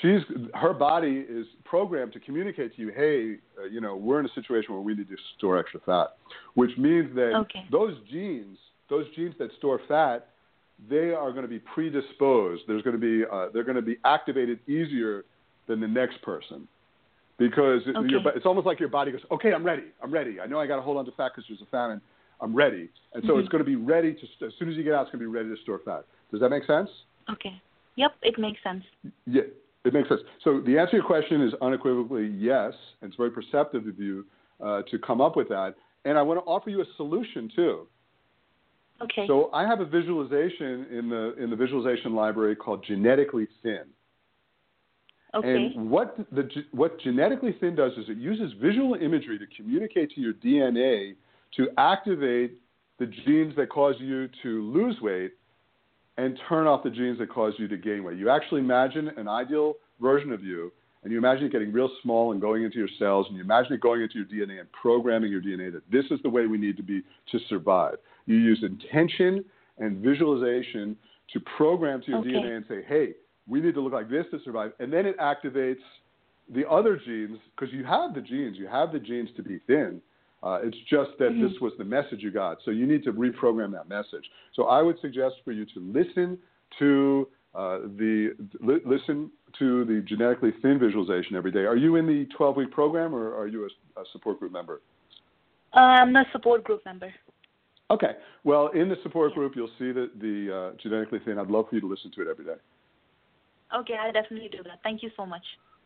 [0.00, 0.20] she's
[0.54, 4.34] her body is programmed to communicate to you, hey, uh, you know, we're in a
[4.34, 6.16] situation where we need to store extra fat,
[6.54, 7.64] which means that Okay.
[7.70, 8.58] those genes,
[8.90, 10.28] those genes that store fat,
[10.90, 12.62] they are going to be predisposed.
[12.68, 15.24] There's going to be uh, they're going to be activated easier
[15.66, 16.68] than the next person
[17.38, 18.08] because Okay.
[18.08, 20.40] your, it's almost like your body goes, okay, I'm ready, I'm ready.
[20.40, 22.00] I know I got to hold on to fat because there's a famine.
[22.40, 23.52] I'm ready, and so it's Mhm.
[23.52, 25.34] going to be ready to as soon as you get out, it's going to be
[25.34, 26.04] ready to store fat.
[26.30, 26.90] Does that make sense?
[27.30, 27.60] Okay.
[27.94, 28.14] Yep.
[28.22, 28.84] It makes sense.
[29.26, 29.42] Yeah,
[29.84, 30.20] it makes sense.
[30.44, 34.26] So the answer to your question is unequivocally yes, and it's very perceptive of you
[34.60, 35.76] uh, to come up with that.
[36.04, 37.88] And I want to offer you a solution too.
[39.00, 39.26] Okay.
[39.26, 43.84] So I have a visualization in the in the visualization library called Genetically Thin.
[45.36, 45.72] Okay.
[45.74, 50.20] And what the what genetically thin does is it uses visual imagery to communicate to
[50.20, 51.14] your DNA
[51.56, 52.60] to activate
[52.98, 55.32] the genes that cause you to lose weight
[56.18, 58.16] and turn off the genes that cause you to gain weight.
[58.18, 60.72] You actually imagine an ideal version of you,
[61.02, 63.74] and you imagine it getting real small and going into your cells, and you imagine
[63.74, 66.58] it going into your DNA and programming your DNA that this is the way we
[66.58, 67.96] need to be to survive.
[68.24, 69.44] You use intention
[69.78, 70.96] and visualization
[71.32, 72.30] to program to your Okay.
[72.30, 73.14] DNA and say, hey,
[73.48, 74.72] we need to look like this to survive.
[74.78, 75.82] And then it activates
[76.52, 80.00] the other genes because you have the genes, you have the genes to be thin.
[80.42, 81.48] Uh, it's just that Mhm.
[81.48, 82.62] this was the message you got.
[82.62, 84.30] So you need to reprogram that message.
[84.52, 86.38] So I would suggest for you to listen
[86.78, 91.64] to uh, the li- listen to the genetically thin visualization every day.
[91.64, 94.82] Are you in the 12 week program or are you a, a support group member?
[95.72, 97.14] Uh, I'm a support group member.
[97.90, 98.16] Okay.
[98.44, 101.38] Well, in the support group, you'll see the, the uh, genetically thin.
[101.38, 102.56] I'd love for you to listen to it every day.
[103.74, 104.80] Okay, I'll definitely do that.
[104.82, 105.42] Thank you so much.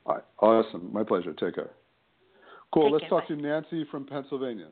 [0.06, 0.24] All right.
[0.40, 0.90] Awesome.
[0.92, 1.32] My pleasure.
[1.32, 1.70] Take care.
[2.72, 2.84] Cool.
[2.84, 3.08] Take Let's care.
[3.10, 3.34] talk Bye.
[3.34, 4.68] to Nancy from Pennsylvania.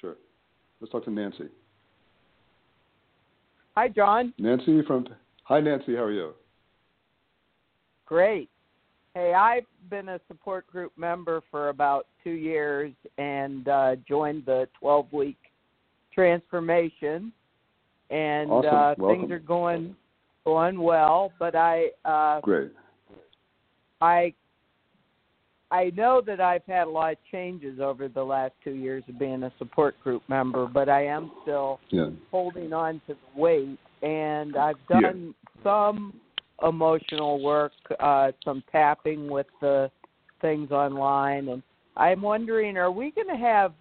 [0.00, 0.16] Sure.
[0.80, 1.48] Let's talk to Nancy.
[3.76, 4.32] Hi, Jon.
[4.38, 5.06] Nancy from.
[5.44, 5.94] Hi, Nancy.
[5.94, 6.32] How are you?
[8.06, 8.50] Great.
[9.14, 14.68] Hey, I've been a support group member for about two years and uh, joined the
[14.80, 15.36] 12 week
[16.12, 17.32] transformation,
[18.10, 19.04] and Awesome.
[19.06, 19.94] uh, things are going
[20.44, 21.32] going well.
[21.38, 22.72] But I uh, Great.
[24.00, 24.34] I
[25.70, 29.18] I know that I've had a lot of changes over the last two years of
[29.18, 32.10] being a support group member, but I am still Yeah.
[32.30, 35.00] holding on to the weight and I've Yeah.
[35.00, 36.20] done some
[36.62, 39.90] emotional work, uh some tapping with the
[40.40, 41.62] things online and
[41.96, 43.72] I'm wondering are we going to have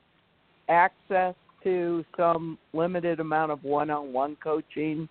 [0.69, 5.07] access to some limited amount of one-on-one coaching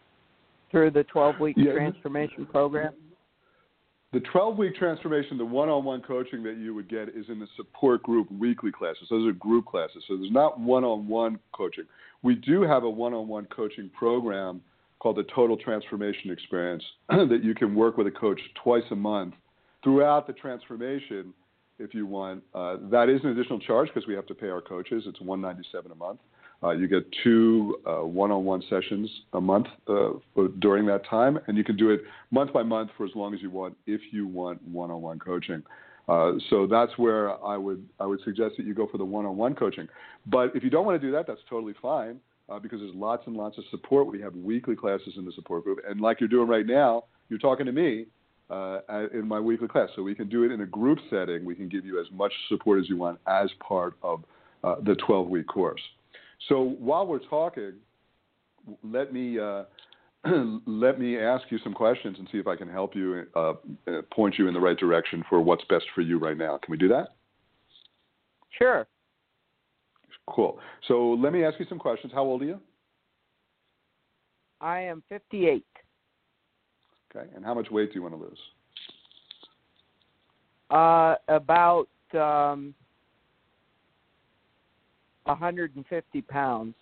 [0.72, 1.72] through the 12-week Yeah.
[1.74, 2.94] transformation program?
[4.12, 7.38] The 12 week transformation, the one on one coaching that you would get is in
[7.38, 9.06] the support group weekly classes.
[9.08, 10.04] Those are group classes.
[10.06, 11.84] So there's not one on one coaching.
[12.22, 14.60] We do have a one on one coaching program
[14.98, 19.34] called the Total Transformation Experience that you can work with a coach twice a month
[19.82, 21.32] throughout the transformation
[21.78, 22.42] if you want.
[22.54, 25.04] Uh, that is an additional charge because we have to pay our coaches.
[25.06, 26.20] It's 197 a month.
[26.62, 30.10] Uh, you get two uh, one-on-one sessions a month uh,
[30.60, 33.42] during that time, and you can do it month by month for as long as
[33.42, 35.62] you want if you want one-on-one coaching.
[36.08, 39.54] Uh, so that's where I would I would suggest that you go for the one-on-one
[39.54, 39.88] coaching.
[40.26, 43.26] But if you don't want to do that, that's totally fine uh, because there's lots
[43.26, 44.06] and lots of support.
[44.06, 47.38] We have weekly classes in the support group, and like you're doing right now, you're
[47.40, 48.06] talking to me
[48.50, 48.80] uh,
[49.12, 49.88] in my weekly class.
[49.96, 51.44] So we can do it in a group setting.
[51.44, 54.22] We can give you as much support as you want as part of
[54.62, 55.80] the 12-week course.
[56.48, 57.74] So while we're talking,
[58.82, 59.64] let me uh,
[60.66, 63.54] let me ask you some questions and see if I can help you uh,
[63.88, 66.58] uh, point you in the right direction for what's best for you right now.
[66.58, 67.08] Can we do that?
[68.50, 68.86] Sure.
[70.28, 70.58] Cool.
[70.86, 72.12] So let me ask you some questions.
[72.14, 72.60] How old are you?
[74.60, 75.64] I am 58.
[77.14, 77.28] Okay.
[77.34, 78.38] And how much weight do you want to lose?
[80.70, 82.74] Uh about um
[85.24, 86.74] 150 pounds.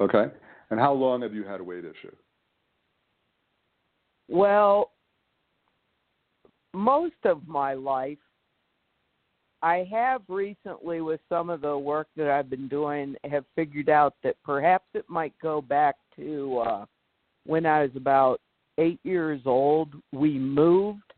[0.00, 0.26] Okay.
[0.70, 2.14] And how long have you had a weight issue?
[4.28, 4.90] Well,
[6.72, 8.18] most of my life,
[9.62, 14.14] I have recently, with some of the work that I've been doing, have figured out
[14.22, 16.84] that perhaps it might go back to uh,
[17.46, 18.40] when I was about
[18.78, 19.94] eight years old.
[20.12, 21.13] We moved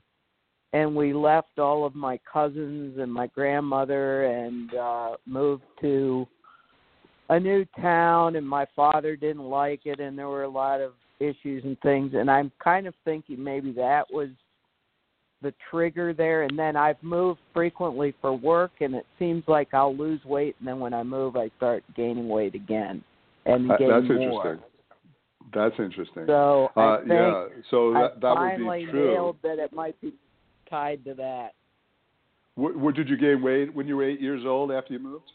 [0.77, 6.27] and we left all of my cousins and my grandmother and uh, moved to
[7.31, 10.93] a new town and my father didn't like it and there were a lot of
[11.19, 14.29] issues and things and I'm kind of thinking maybe that was
[15.41, 19.97] the trigger there and then I've moved frequently for work and it seems like I'll
[19.97, 23.03] lose weight and then when I move I start gaining weight again
[23.47, 24.53] and gain that's more.
[24.53, 24.65] interesting.
[25.55, 26.25] That's interesting.
[26.27, 27.45] So I Uh, yeah.
[27.71, 29.13] So I that, that would finally be true.
[29.15, 30.13] nailed that it might be
[30.69, 31.51] tied to that.
[32.59, 35.31] Wh- wh- did you gain weight when you were eight years old after you moved?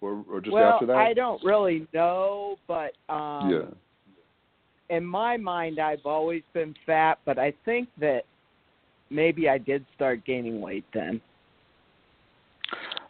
[0.00, 0.96] Or, or just well, after that?
[0.96, 4.96] I don't really know, but um yeah.
[4.96, 8.22] in my mind I've always been fat, but I think that
[9.10, 11.20] maybe I did start gaining weight then.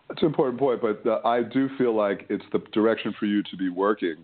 [0.08, 3.44] That's an important point, but uh, I do feel like it's the direction for you
[3.44, 4.16] to be working,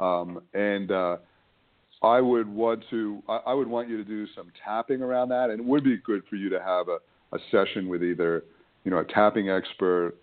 [0.00, 1.18] um, and uh,
[2.02, 3.22] I would want to.
[3.28, 6.22] I, would want you to do some tapping around that, and it would be good
[6.30, 6.98] for you to have a,
[7.34, 8.44] a session with either,
[8.84, 10.14] you know, a tapping expert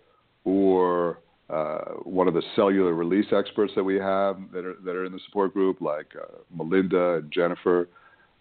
[0.44, 1.18] or
[1.50, 5.12] uh, one of the cellular release experts that we have that are that are in
[5.12, 7.88] the support group, like uh, Melinda and Jennifer.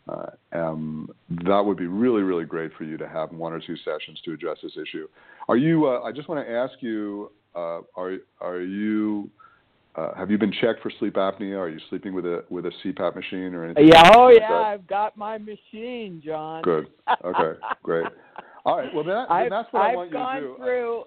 [0.07, 1.09] Uh, um,
[1.43, 4.33] that would be really, really great for you to have one or two sessions to
[4.33, 5.07] address this issue.
[5.49, 5.87] Are you?
[5.87, 9.29] Uh, I just want to ask you: uh, Are are you?
[9.97, 11.57] Uh, have you been checked for sleep apnea?
[11.57, 13.87] Are you sleeping with a with a CPAP machine or anything?
[13.87, 14.61] Yeah, oh like yeah, that?
[14.63, 16.63] I've got my machine, Jon.
[16.63, 16.87] Good.
[17.23, 17.59] Okay.
[17.83, 18.07] Great.
[18.65, 18.93] All right.
[18.93, 20.55] Well, that, then I've, that's what I I've want you gone to do.
[20.57, 21.03] through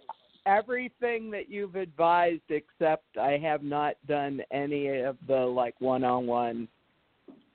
[0.47, 6.69] everything that you've advised, except I have not done any of the like one-on-one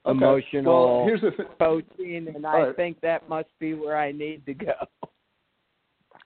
[0.06, 0.18] Okay.
[0.18, 1.46] emotional Well, here's the thing.
[1.58, 2.76] coaching, and I right.
[2.76, 4.74] think that must be where I need to go.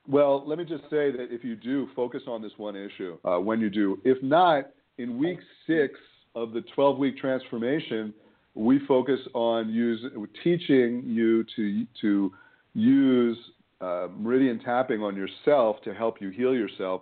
[0.07, 3.37] Well, let me just say that if you do focus on this one issue, uh,
[3.37, 5.93] when you do, if not, in week six
[6.35, 8.13] of the 12 week transformation,
[8.55, 10.03] we focus on use,
[10.43, 12.33] teaching you to to
[12.73, 13.37] use
[13.81, 17.01] uh, meridian tapping on yourself to help you heal yourself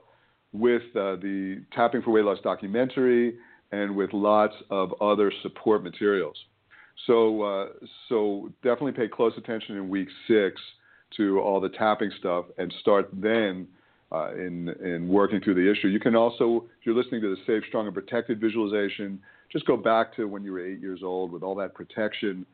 [0.52, 3.36] with uh, the Tapping for Weight Loss documentary
[3.72, 6.38] and with lots of other support materials.
[7.08, 7.66] So, uh,
[8.08, 10.62] so definitely pay close attention in week six
[11.18, 13.68] to all the tapping stuff and start then
[14.12, 15.88] uh, in in working through the issue.
[15.88, 19.20] You can also, if you're listening to the Safe, Strong, and Protected visualization,
[19.52, 22.46] just go back to when you were eight years old with all that protection.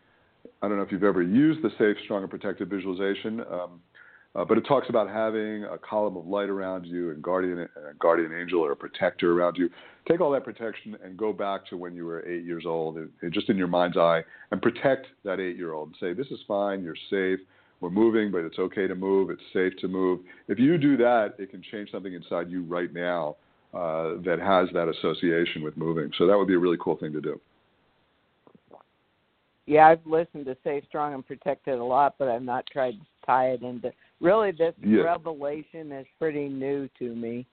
[0.62, 3.42] I don't know if you've ever used the Safe, Strong, and Protected visualization.
[3.42, 3.82] Um,
[4.34, 7.94] uh, but it talks about having a column of light around you and guardian, a
[8.00, 9.70] guardian angel or a protector around you.
[10.08, 13.10] Take all that protection and go back to when you were eight years old, and,
[13.22, 16.82] and just in your mind's eye, and protect that eight-year-old and say, "This is fine.
[16.82, 17.46] You're safe.
[17.82, 19.30] We're moving, but it's okay to move.
[19.30, 22.94] It's safe to move." If you do that, it can change something inside you right
[22.94, 23.36] now
[23.74, 26.12] uh, that has that association with moving.
[26.18, 27.40] So that would be a really cool thing to do.
[29.66, 33.06] Yeah, I've listened to Safe, Strong, and Protected a lot, but I've not tried to
[33.26, 35.02] tie it into really this yeah.
[35.02, 37.46] revelation is pretty new to me.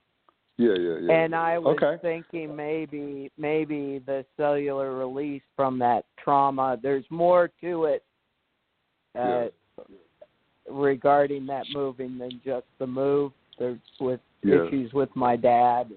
[0.56, 1.12] Yeah, yeah, yeah.
[1.12, 2.02] And I was okay.
[2.02, 6.76] thinking maybe maybe the cellular release from that trauma.
[6.82, 8.04] There's more to it
[9.16, 9.48] uh, yeah.
[10.70, 13.32] Regarding that moving than just the move.
[13.58, 14.66] There's with yeah.
[14.66, 15.90] issues with my dad.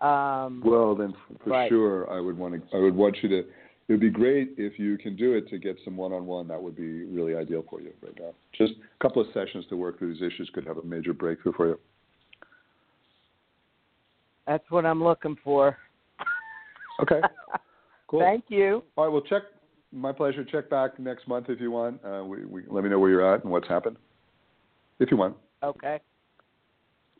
[0.00, 2.76] Um, well, then for but, sure, I would want to.
[2.76, 3.44] I would want you to
[3.88, 6.48] it would be great if you can do it to get some one-on-one.
[6.48, 8.34] That would be really ideal for you right now.
[8.52, 11.52] Just a couple of sessions to work through these issues could have a major breakthrough
[11.52, 11.78] for you.
[14.46, 15.78] That's what I'm looking for.
[17.02, 17.20] Okay.
[18.08, 18.20] Cool.
[18.20, 18.84] Thank you.
[18.94, 19.12] All right.
[19.12, 19.42] Well, check.
[19.92, 20.44] My pleasure.
[20.44, 22.00] Check back next month if you want.
[22.04, 23.96] Uh, we, we, let me know where you're at and what's happened,
[24.98, 25.36] if you want.
[25.62, 26.00] Okay.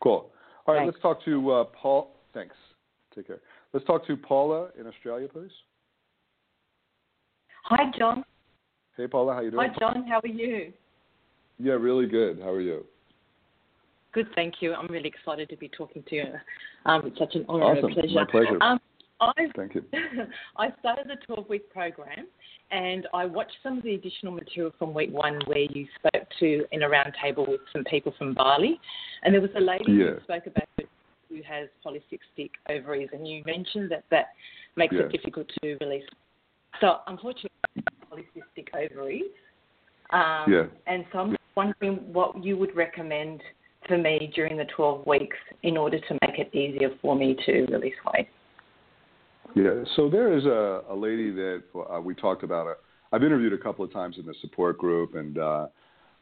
[0.03, 0.31] Cool.
[0.67, 0.81] All right.
[0.81, 0.95] Thanks.
[0.95, 2.17] Let's talk to uh, Paul.
[2.35, 2.55] Thanks.
[3.15, 3.41] Take care.
[3.73, 5.51] Let's talk to Paula in Australia, please.
[7.65, 8.25] Hi, Jon.
[8.97, 9.69] Hey, Paula, how are you doing?
[9.69, 10.07] Hi, Jon.
[10.07, 10.73] How are you?
[11.59, 12.39] Yeah, really good.
[12.41, 12.85] How are you?
[14.13, 14.73] Good, thank you.
[14.75, 16.25] I'm really excited to be talking to you.
[16.87, 17.85] Um, it's such an honor awesome.
[17.87, 18.15] and a pleasure.
[18.15, 18.63] My pleasure.
[18.63, 18.81] Um,
[19.21, 19.85] I, Thank you.
[20.57, 22.27] I started the 12 week program
[22.71, 26.65] and I watched some of the additional material from week one where you spoke to
[26.73, 28.81] in a round table with some people from Bali.
[29.23, 30.05] And there was a lady yeah.
[30.05, 30.89] who spoke about it
[31.29, 34.27] who has polycystic ovaries, and you mentioned that that
[34.77, 35.03] makes yeah.
[35.03, 36.05] it difficult to release.
[36.81, 37.51] So, unfortunately,
[38.11, 39.25] polycystic ovaries.
[40.11, 40.63] Um, yeah.
[40.87, 43.43] And so I'm wondering what you would recommend
[43.89, 47.67] for me during the 12 weeks in order to make it easier for me to
[47.67, 48.29] release weight.
[49.57, 49.85] Yeah.
[49.97, 52.67] So there is a, a lady that uh, we talked about.
[52.67, 52.75] Uh,
[53.11, 55.69] I've interviewed a couple of times in the support group, and uh,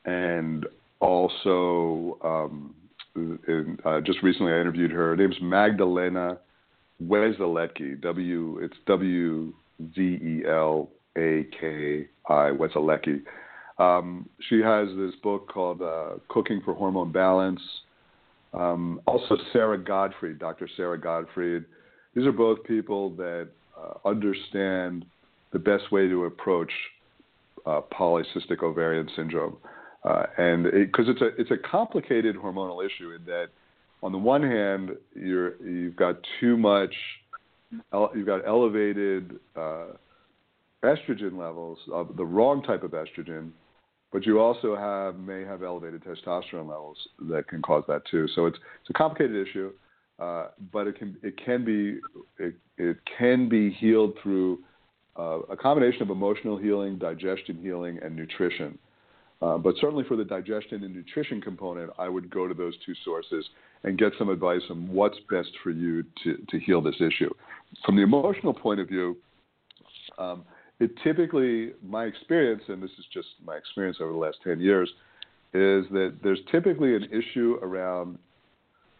[0.04, 0.64] and
[1.00, 2.74] also um,
[3.16, 5.08] in, uh, just recently I interviewed her.
[5.08, 6.38] Her name's Magdalena
[7.02, 8.00] Wszelaki.
[8.00, 8.60] W.
[8.62, 9.52] It's W
[9.96, 13.22] Z E L A K I Wszelaki.
[13.78, 17.60] Um, she has this book called uh, Cooking for Hormone Balance.
[18.52, 20.68] Um, also, Sarah Godfrey, Dr.
[20.76, 21.64] Sara Gottfried.
[22.14, 25.04] These are both people that uh, understand
[25.52, 26.72] the best way to approach
[27.66, 29.56] uh, polycystic ovarian syndrome,
[30.04, 33.48] uh, and because it, it's a it's a complicated hormonal issue in that,
[34.02, 36.94] on the one hand, you're you've got too much,
[38.14, 39.86] you've got elevated uh,
[40.84, 43.50] estrogen levels, of the wrong type of estrogen,
[44.12, 46.98] but you also have may have elevated testosterone levels
[47.30, 48.28] that can cause that too.
[48.34, 49.72] So it's it's a complicated issue,
[50.18, 51.98] uh, but it can it can be
[52.38, 54.60] it, it can be healed through
[55.16, 58.78] uh, a combination of emotional healing, digestion healing, and nutrition.
[59.42, 62.94] Uh, but certainly for the digestion and nutrition component, I would go to those two
[63.04, 63.44] sources
[63.82, 67.30] and get some advice on what's best for you to, to heal this issue.
[67.84, 69.16] From the emotional point of view,
[70.18, 70.44] um,
[70.80, 74.88] it typically, my experience, and this is just my experience over the last 10 years,
[75.52, 78.18] is that there's typically an issue around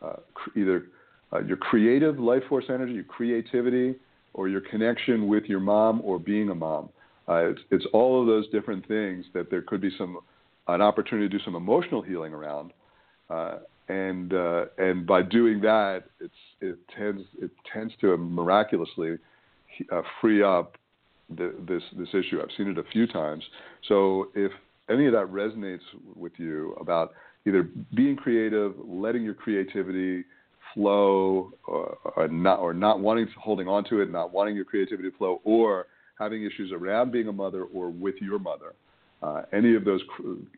[0.03, 0.16] uh,
[0.57, 0.87] either
[1.35, 3.94] uh, your creative life force energy, your creativity,
[4.35, 6.88] or your connection with your mom or being a mom.
[7.29, 10.18] Uh, it's, it's all of those different things that there could be some
[10.68, 12.72] an opportunity to do some emotional healing around,
[13.28, 13.59] uh,
[13.89, 19.18] and uh, and by doing that, it's it tends it tends to miraculously
[19.93, 20.76] uh, free up
[21.37, 22.41] the, this this issue.
[22.43, 23.45] I've seen it a few times.
[23.89, 24.53] So if
[24.89, 27.12] any of that resonates with you about
[27.47, 30.24] either being creative, letting your creativity
[30.75, 34.64] flow, or, or not or not wanting to, holding on to it, not wanting your
[34.64, 35.87] creativity to flow, or
[36.18, 38.75] having issues around being a mother or with your mother,
[39.22, 40.01] uh, any of those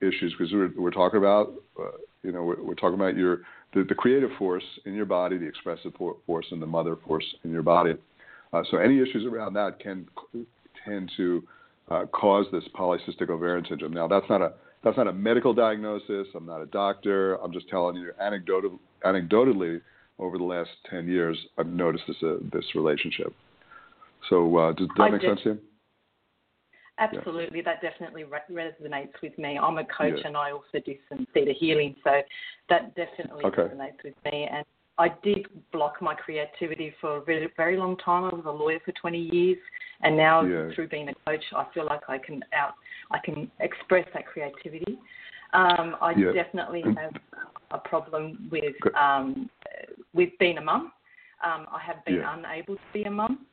[0.03, 1.91] issues, because we're, we're talking about, uh,
[2.23, 3.43] you know, we're, we're, talking about your
[3.75, 5.93] the, the, creative force in your body, the expressive
[6.27, 7.95] force, and the mother force in your body.
[8.53, 10.07] Uh, so any issues around that can
[10.85, 11.45] tend to
[11.91, 13.93] uh, cause this polycystic ovarian syndrome.
[13.93, 14.55] Now, that's not a
[14.85, 16.29] that's not a medical diagnosis.
[16.35, 17.37] I'm not a doctor.
[17.37, 19.81] I'm just telling you anecdotal, anecdotally
[20.19, 23.33] over the last 10 years, I've noticed this uh, this relationship.
[24.31, 25.59] So uh, does that I make did- sense to you?
[26.99, 29.59] Absolutely, that definitely re- resonates with me.
[29.59, 30.29] I'm a coach Yeah.
[30.29, 32.23] and I also do some theta healing, so
[32.71, 33.64] that definitely Okay.
[33.64, 34.49] resonates with me.
[34.51, 34.64] And
[34.97, 38.25] I did block my creativity for a very, very long time.
[38.25, 39.59] I was a lawyer for 20 years,
[40.01, 40.71] and now Yeah.
[40.71, 42.77] through being a coach, I feel like I can out,
[43.11, 44.99] I can express that creativity.
[45.53, 46.33] Um, I Yeah.
[46.33, 47.14] definitely have
[47.73, 49.51] a problem with um,
[50.15, 50.93] with being a mum.
[51.45, 52.35] Um, I have been Yeah.
[52.35, 53.47] unable to be a mum.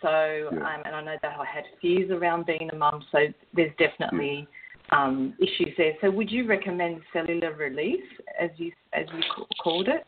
[0.00, 0.74] So, Yeah.
[0.74, 4.46] um, and I know that I had fears around being a mum, so there's definitely
[4.90, 5.94] um, issues there.
[6.00, 8.06] So, would you recommend cellular release,
[8.38, 9.22] as you as you
[9.62, 10.06] called it?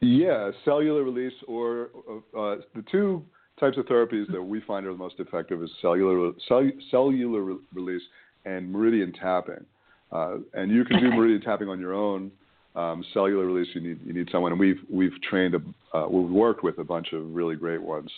[0.00, 1.90] Yeah, cellular release or
[2.36, 3.24] uh, the two
[3.60, 8.02] types of therapies that we find are the most effective is cellular cellu- cellular release
[8.44, 9.64] and meridian tapping.
[10.12, 12.30] Uh, and you can do meridian tapping on your own.
[12.76, 16.28] Um, cellular release, you need you need someone, and we've we've trained, a, uh, we've
[16.28, 18.10] worked with a bunch of really great ones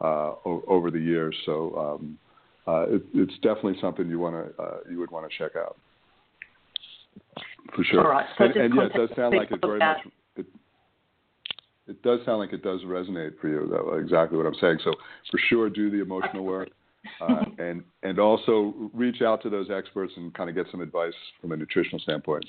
[0.00, 1.34] uh, o- over the years.
[1.44, 2.18] So um,
[2.68, 5.76] uh, it, it's definitely something you want to uh, you would want to check out
[7.74, 8.04] for sure.
[8.04, 9.98] All right, so and, and yeah, it does sound like it very much.
[10.36, 10.46] It,
[11.88, 13.68] it does sound like it does resonate for you.
[13.68, 14.78] Though exactly what I'm saying.
[14.84, 14.92] So
[15.30, 16.68] for sure, do the emotional work,
[17.20, 21.14] uh, and and also reach out to those experts and kind of get some advice
[21.40, 22.44] from a nutritional standpoint.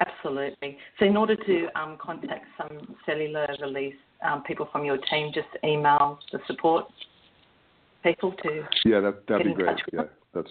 [0.00, 0.78] Absolutely.
[0.98, 3.94] So, in order to um, contact some cellular release
[4.26, 6.86] um, people from your team, just email the support
[8.02, 8.62] people to.
[8.84, 9.76] Yeah, that that'd Get be great.
[9.76, 10.02] touch with Yeah,
[10.34, 10.50] that's.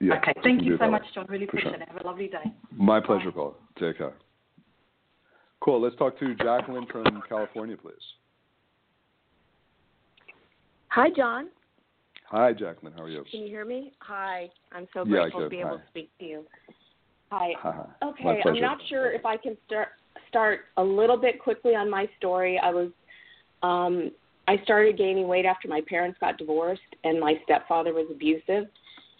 [0.00, 0.32] Yeah, okay.
[0.42, 1.26] Thank you so much, Jon.
[1.28, 1.82] Really For appreciate sure.
[1.82, 1.88] it.
[1.88, 2.52] Have a lovely day.
[2.72, 3.54] My pleasure, Paul.
[3.78, 4.14] Take care.
[5.60, 5.82] Cool.
[5.82, 7.94] Let's talk to Jacqueline from California, please.
[10.88, 11.48] Hi, Jon.
[12.30, 12.94] Hi, Jacqueline.
[12.94, 13.24] How are you?
[13.30, 13.92] Can you hear me?
[13.98, 14.48] Hi.
[14.72, 15.50] I'm so Yeah, grateful to can.
[15.50, 16.44] be able to speak to you.
[17.30, 17.52] Hi.
[18.02, 19.88] Okay, I'm not sure if I can start
[20.28, 22.58] start a little bit quickly on my story.
[22.62, 22.90] I was
[23.62, 24.10] um
[24.48, 28.68] I started gaining weight after my parents got divorced and my stepfather was abusive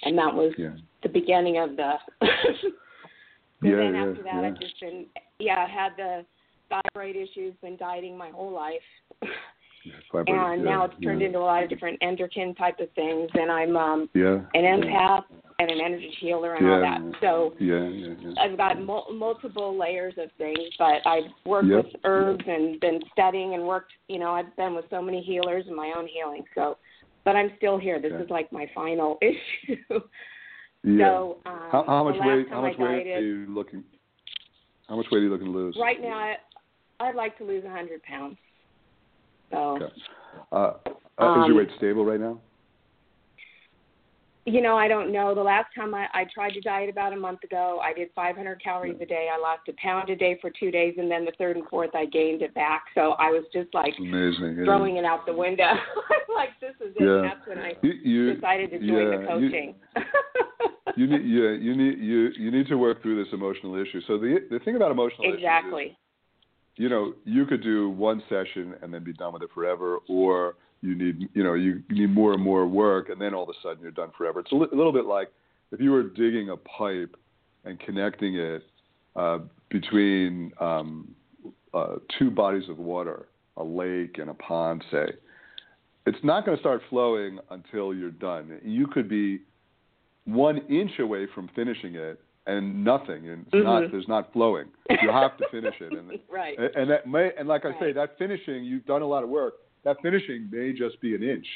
[0.03, 0.77] and that was Yeah.
[1.03, 2.27] the beginning of the so
[3.63, 4.41] Yeah, then yeah, after that yeah.
[4.41, 5.07] I've just been
[5.39, 6.25] yeah, I had the
[6.71, 8.81] thyroid issues, been dieting my whole life.
[9.85, 9.93] Yeah,
[10.27, 11.29] and yeah, now it's turned yeah.
[11.29, 14.41] into a lot of different endocrine type of things and I'm um Yeah.
[14.55, 14.77] an yeah.
[14.77, 15.25] empath
[15.61, 17.01] and an energy healer and all that.
[17.21, 18.33] So Yeah, yeah, yeah.
[18.43, 21.85] I've got mul- multiple layers of things, but I've worked Yep.
[21.85, 23.93] with herbs and been studying and worked.
[24.09, 26.45] You know, I've been with so many healers and my own healing.
[26.55, 26.79] So,
[27.27, 28.01] but I'm still here.
[28.01, 28.23] This Yeah.
[28.23, 30.01] is like my final issue.
[30.83, 31.05] Yeah.
[31.09, 32.49] So, um, how, how much weight?
[32.49, 33.85] How much weight are you looking?
[34.89, 35.77] How much weight are you looking to lose?
[35.79, 36.37] Right now, I,
[37.01, 38.39] I'd like to lose 100 pounds.
[39.51, 39.93] So, Okay.
[40.53, 42.41] Uh, uh, is Um, your weight stable right now?
[44.51, 45.35] You know, I don't know.
[45.35, 48.63] The last time I, I tried to diet about a month ago, I did 500
[48.63, 49.29] calories a day.
[49.33, 51.91] I lost a pound a day for two days, and then the third and fourth,
[51.95, 52.85] I gained it back.
[52.95, 54.57] So I was just like Amazing.
[54.59, 54.65] Yeah.
[54.65, 55.73] throwing it out the window.
[56.35, 57.03] like this is it.
[57.03, 57.23] Yeah.
[57.23, 59.75] That's when I You, you, decided to join yeah, the coaching.
[60.97, 64.01] you need yeah you need you you need to work through this emotional issue.
[64.07, 65.97] So the the thing about emotional issues is, exactly.
[66.77, 70.55] you know you could do one session and then be done with it forever, or
[70.83, 73.53] you need you know you need more and more work and then all of a
[73.63, 74.41] sudden you're done forever.
[74.41, 75.31] It's a, li- a little bit like
[75.73, 77.17] if you were digging a pipe
[77.65, 78.63] and connecting it
[79.17, 81.15] uh, between um,
[81.75, 83.27] uh, two bodies of water,
[83.57, 85.07] a lake and a pond, say.
[86.07, 88.59] It's not going to start flowing until you're done.
[88.65, 89.41] You could be
[90.25, 94.67] one inch away from finishing it and nothing, and it's not there's not flowing.
[95.03, 96.59] You have to finish it, and right.
[96.59, 99.29] and- and that may and like I say, that finishing you've done a lot of
[99.29, 99.55] work.
[99.85, 101.47] That finishing may just be an inch.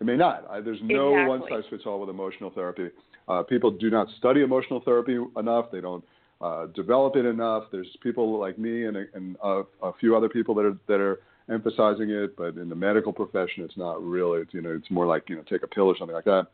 [0.00, 0.46] It may not.
[0.50, 1.28] I, there's no Exactly.
[1.28, 2.90] one size fits all with emotional therapy.
[3.28, 5.66] Uh, people do not study emotional therapy enough.
[5.70, 6.04] They don't
[6.40, 7.64] uh, develop it enough.
[7.70, 11.00] There's people like me and, a- and a, a few other people that are that
[11.00, 14.40] are emphasizing it, but in the medical profession, it's not really.
[14.42, 16.48] It's, you know, it's more like you know, take a pill or something like that.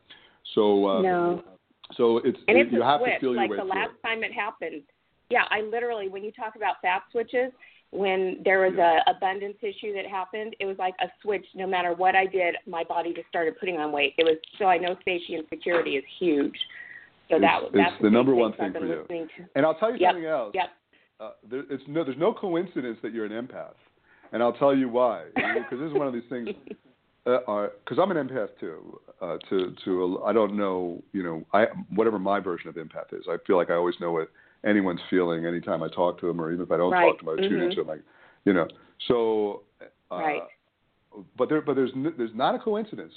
[0.55, 1.43] So uh, no.
[1.97, 3.13] so it's And it's you have switch.
[3.15, 4.07] to feel like your way the last it.
[4.07, 4.83] time it happened.
[5.29, 7.51] Yeah, I literally, when you talk about fat switches,
[7.91, 11.45] when there was a abundance issue that happened, it was like a switch.
[11.55, 14.13] No matter what I did, my body just started putting on weight.
[14.17, 16.57] It was so I know safety and security is huge.
[17.29, 19.05] So It's- that that's the number one thing for you.
[19.07, 19.27] To.
[19.55, 20.09] And I'll tell you Yep.
[20.09, 20.55] something else.
[20.55, 20.69] Yep.
[21.19, 23.75] uh, there, it's no, there's no coincidence that you're an empath,
[24.31, 25.25] and I'll tell you why.
[25.35, 26.49] Because this is one of these things.
[27.23, 28.99] Because I'm an empath too.
[29.21, 33.13] Uh, to to a, I don't know, you know, I whatever my version of empath
[33.13, 33.25] is.
[33.29, 34.31] I feel like I always know what
[34.65, 37.09] anyone's feeling anytime I talk to them, or even if I don't Right.
[37.09, 37.63] talk to them, I tune Mhm.
[37.63, 37.87] into them.
[37.87, 38.03] Like,
[38.45, 38.67] you know,
[39.07, 39.63] so.
[40.11, 40.43] Uh, Right.
[41.37, 43.13] But there, but there's n- there's not a coincidence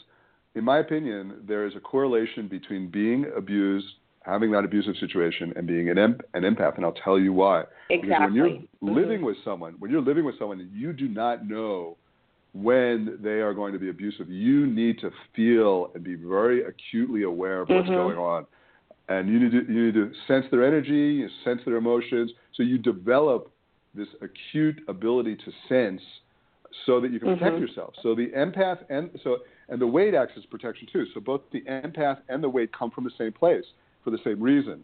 [0.55, 3.87] in my opinion, there is a correlation between being abused,
[4.25, 6.77] having that abusive situation, and being an, em- an empath.
[6.77, 7.65] And I'll tell you why.
[7.91, 8.09] Exactly.
[8.09, 8.89] Because when you're Mm-hmm.
[8.95, 11.97] living with someone, when you're living with someone, you do not know
[12.53, 14.29] when they are going to be abusive.
[14.31, 17.95] You need to feel and be very acutely aware of what's Mhm.
[17.97, 18.47] going on.
[19.09, 22.79] And you need to you need to sense their energy, sense their emotions, so you
[22.79, 23.51] develop
[23.95, 26.01] this acute ability to sense
[26.87, 27.61] so that you can protect Mhm.
[27.61, 27.95] yourself.
[28.03, 31.07] So the empath and so and the weight acts as protection too.
[31.15, 33.65] So both the empath and the weight come from the same place
[34.03, 34.83] for the same reason.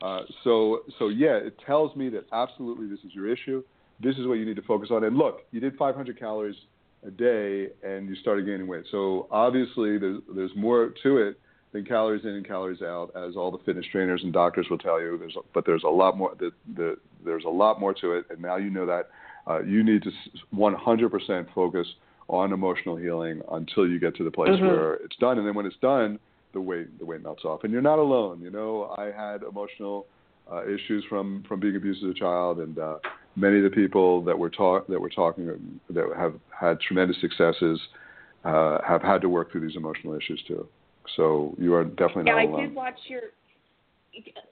[0.00, 3.62] Uh, so so yeah, it tells me that absolutely this is your issue.
[4.00, 5.04] This is what you need to focus on.
[5.04, 6.56] And look, you did 500 calories
[7.04, 8.84] a day and you started gaining weight.
[8.90, 11.38] So obviously there's there's more to it
[11.72, 15.00] than calories in and calories out, as all the fitness trainers and doctors will tell
[15.00, 15.18] you.
[15.18, 16.34] There's but there's a lot more.
[16.38, 19.08] The, the, there's a lot more to it, and now you know that
[19.46, 20.10] uh, you need to
[20.54, 21.86] 100% focus
[22.28, 24.66] on emotional healing until you get to the place Mhm.
[24.66, 25.38] where it's done.
[25.38, 26.18] And then when it's done,
[26.52, 28.40] the weight the weight melts off, and you're not alone.
[28.40, 30.06] You know, I had emotional
[30.50, 32.98] uh, issues from from being abused as a child, and uh,
[33.36, 37.78] many of the people that we're talk that we're talking that have had tremendous successes
[38.44, 40.66] uh, have had to work through these emotional issues too.
[41.16, 43.22] So you are definitely Yeah, not I did watch your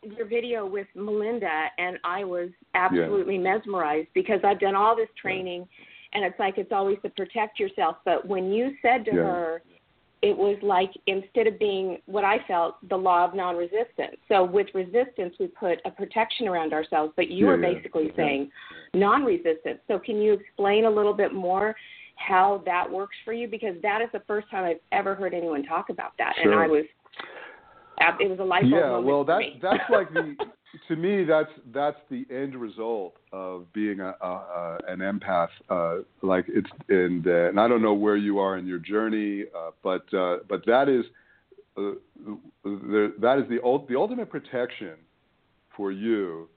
[0.02, 5.66] your video with Melinda, and I was absolutely mesmerized because I've done all this training,
[6.12, 7.96] and it's like it's always to protect yourself.
[8.04, 9.22] But when you said to Yeah.
[9.22, 9.62] her,
[10.22, 14.16] it was like instead of being what I felt the law of non-resistance.
[14.28, 18.16] So with resistance, we put a protection around ourselves, but you Yeah, are basically yeah.
[18.16, 18.50] saying
[18.94, 19.80] non-resistance.
[19.88, 21.76] So can you explain a little bit more?
[22.16, 25.62] How that works for you because that is the first time I've ever heard anyone
[25.64, 26.84] talk about that, and I was
[28.20, 30.36] it was a life yeah, well, that that's like the
[30.88, 35.48] to me that's that's the end result of being a, a, a an empath.
[35.68, 39.44] Uh, like it's and uh, and I don't know where you are in your journey,
[39.56, 41.04] uh, but uh, but that is
[41.76, 41.92] uh,
[42.64, 44.94] the, that is the the ultimate protection
[45.76, 46.48] for you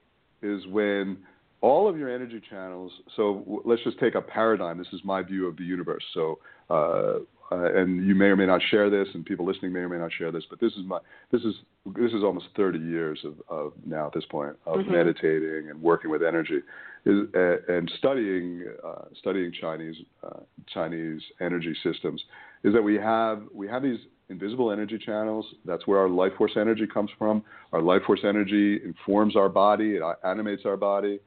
[0.42, 1.18] is when
[1.60, 2.92] all of your energy channels.
[3.16, 4.78] So w- let's just take a paradigm.
[4.78, 6.04] This is my view of the universe.
[6.14, 6.38] So.
[6.68, 7.18] Uh,
[7.52, 9.98] uh, and you may or may not share this, and people listening may or may
[9.98, 10.98] not share this, but this is my
[11.32, 11.54] this is
[11.96, 14.92] this is almost 30 years of, of now at this point of Mhm.
[14.92, 16.62] meditating and working with energy,
[17.06, 22.22] is, uh, and studying uh, studying Chinese uh, Chinese energy systems,
[22.62, 23.98] is that we have we have these
[24.28, 25.44] invisible energy channels.
[25.64, 27.42] That's where our life force energy comes from.
[27.72, 31.18] Our life force energy informs our body, it animates our body,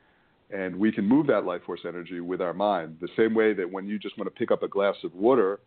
[0.53, 2.97] and we can move that life force energy with our mind.
[3.01, 5.59] The same way that when you just want to pick up a glass of water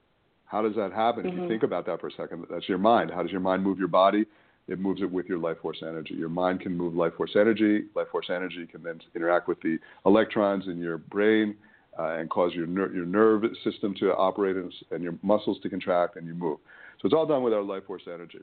[0.47, 1.26] how does that happen?
[1.26, 1.49] If you Mhm.
[1.49, 3.11] think about that for a second, that's your mind.
[3.11, 4.26] How does your mind move your body?
[4.68, 6.14] It moves it with your life force energy.
[6.14, 7.87] Your mind can move life force energy.
[7.95, 11.57] Life force energy can then interact with the electrons in your brain
[11.99, 15.68] uh, and cause your ner- your nerve system to operate and, and your muscles to
[15.68, 16.59] contract and you move.
[17.01, 18.41] So it's all done with our life force energy.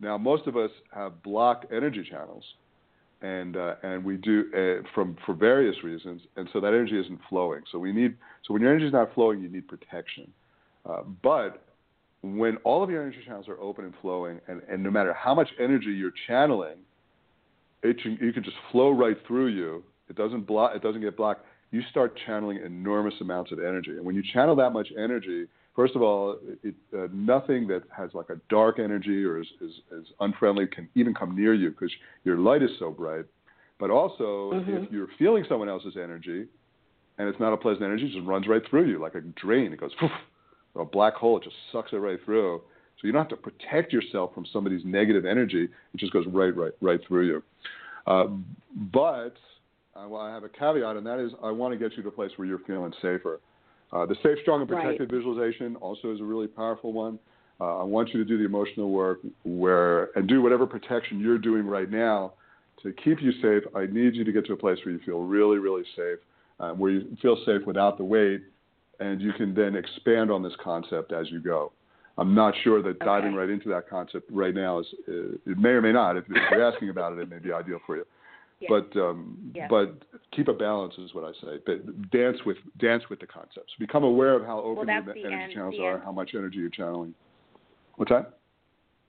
[0.00, 2.44] Now, most of us have blocked energy channels,
[3.24, 7.18] and uh, and we do uh, from for various reasons, and so that energy isn't
[7.28, 7.62] flowing.
[7.72, 8.16] So we need
[8.46, 10.30] so when your energy is not flowing, you need protection.
[10.84, 11.64] Uh, but
[12.22, 15.34] when all of your energy channels are open and flowing, and, and no matter how
[15.34, 16.76] much energy you're channeling,
[17.82, 19.82] it you can just flow right through you.
[20.10, 20.72] It doesn't block.
[20.76, 21.46] It doesn't get blocked.
[21.70, 25.94] You start channeling enormous amounts of energy, and when you channel that much energy, first
[25.96, 30.06] of all, it, uh, nothing that has like a dark energy or is, is, is
[30.20, 31.92] unfriendly can even come near you because
[32.24, 33.24] your light is so bright.
[33.78, 34.84] But also, Mhm.
[34.84, 36.46] if you're feeling someone else's energy,
[37.18, 39.72] and it's not a pleasant energy, it just runs right through you like a drain.
[39.72, 40.10] It goes, poof,
[40.74, 41.36] or a black hole.
[41.38, 42.62] It just sucks it right through.
[43.00, 45.64] So you don't have to protect yourself from somebody's negative energy.
[45.64, 47.42] It just goes right, right, right through you.
[48.06, 48.28] Uh,
[48.92, 49.36] but
[49.96, 52.08] I, well, I have a caveat, and that is I want to get you to
[52.08, 53.40] a place where you're feeling safer.
[53.92, 54.82] Uh, the safe, strong, and Right.
[54.82, 57.18] protected visualization also is a really powerful one.
[57.60, 61.38] Uh, I want you to do the emotional work where and do whatever protection you're
[61.38, 62.32] doing right now
[62.82, 63.62] to keep you safe.
[63.74, 66.18] I need you to get to a place where you feel really, really safe,
[66.58, 68.42] uh, where you feel safe without the weight,
[68.98, 71.72] and you can then expand on this concept as you go.
[72.18, 73.38] I'm not sure that diving Okay.
[73.38, 75.12] right into that concept right now is uh,
[75.46, 76.16] it may or may not.
[76.16, 78.06] If, if you're asking about it, it may be ideal for you.
[78.68, 80.02] But um, but
[80.32, 81.60] keep a balance is what I say.
[81.64, 83.72] But dance with dance with the concepts.
[83.78, 86.02] Become aware of how open that's your energy end- channels are, end.
[86.04, 87.14] how much energy you're channeling.
[87.96, 88.38] What's that?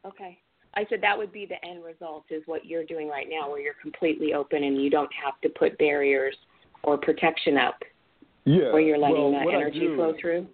[0.06, 0.40] Okay.
[0.76, 3.62] I said that would be the end result is what you're doing right now where
[3.62, 6.36] you're completely open and you don't have to put barriers
[6.84, 7.80] or protection up
[8.44, 8.74] Yeah.
[8.74, 10.48] where you're letting well, that energy do- flow through.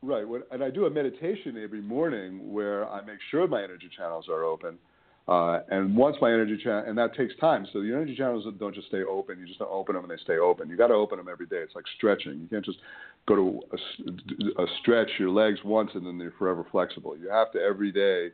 [0.00, 0.26] Right.
[0.26, 4.28] What, and I do a meditation every morning where I make sure my energy channels
[4.28, 4.78] are open.
[5.28, 7.66] Uh, and once my energy channel, and that takes time.
[7.72, 9.38] So the energy channels don't just stay open.
[9.38, 10.70] You just don't open them and they stay open.
[10.70, 11.58] You got to open them every day.
[11.58, 12.40] It's like stretching.
[12.40, 12.78] You can't just
[13.26, 17.14] go to a, a stretch your legs once and then they're forever flexible.
[17.14, 18.30] You have to every day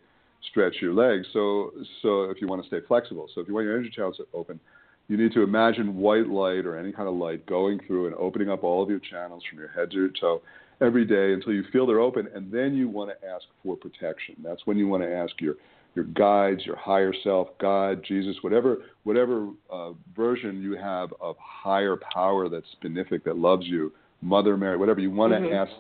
[0.51, 1.27] stretch your legs.
[1.33, 3.29] So so if you want to stay flexible.
[3.35, 4.61] So if you want your energy channels open,
[5.09, 8.51] you need to imagine white light or any kind of light going through and opening
[8.51, 10.43] up all of your channels from your head to your toe
[10.81, 14.35] every day until you feel they're open, and then you want to ask for protection.
[14.43, 15.55] That's when you want to ask your
[15.95, 21.97] your guides, your higher self, God, Jesus, whatever whatever uh, version you have of higher
[22.13, 23.93] power that's benefic, that loves you,
[24.23, 25.47] Mother Mary, whatever you want mm-hmm.
[25.47, 25.73] to ask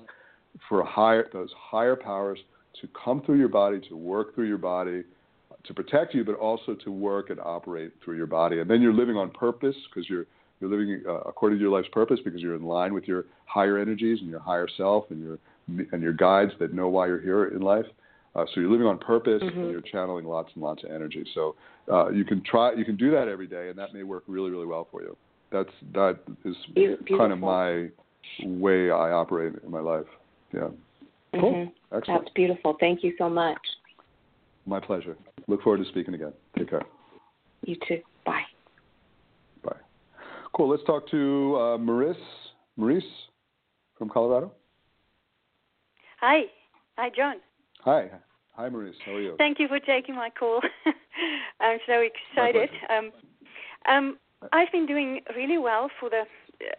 [0.68, 2.38] for higher those higher powers
[2.80, 5.02] to come through your body, to work through your body,
[5.64, 8.60] to protect you, but also to work and operate through your body.
[8.60, 10.26] And then you're living on purpose because you're
[10.60, 13.78] you're living uh, according to your life's purpose because you're in line with your higher
[13.78, 15.38] energies and your higher self and your
[15.92, 17.86] and your guides that know why you're here in life.
[18.36, 19.60] Uh, so you're living on purpose mm-hmm.
[19.60, 21.24] and you're channeling lots and lots of energy.
[21.34, 21.54] So
[21.90, 24.50] uh, you can try you can do that every day, and that may work really
[24.50, 25.16] really well for you.
[25.52, 27.18] That's that is Beautiful.
[27.18, 27.88] kind of my
[28.42, 30.06] way I operate in my life.
[30.52, 30.68] Yeah.
[31.32, 31.52] Cool.
[31.52, 31.96] Mm-hmm.
[31.96, 32.22] Excellent.
[32.22, 32.76] That's beautiful.
[32.80, 33.58] Thank you so much.
[34.66, 35.16] My pleasure.
[35.46, 36.32] Look forward to speaking again.
[36.56, 36.82] Take care.
[37.64, 38.00] You too.
[38.24, 38.42] Bye.
[39.62, 39.76] Bye.
[40.54, 40.70] Cool.
[40.70, 42.16] Let's talk to uh, Maurice.
[42.76, 43.04] Maurice
[43.98, 44.52] from Colorado.
[46.20, 46.42] Hi.
[46.96, 47.36] Hi, Jon.
[47.80, 48.08] Hi.
[48.56, 48.94] Hi, Maurice.
[49.04, 49.34] How are you?
[49.36, 50.60] Thank you for taking my call.
[51.60, 52.70] I'm so excited.
[52.88, 53.12] Um,
[53.88, 54.18] um,
[54.52, 56.22] I've been doing really well for the.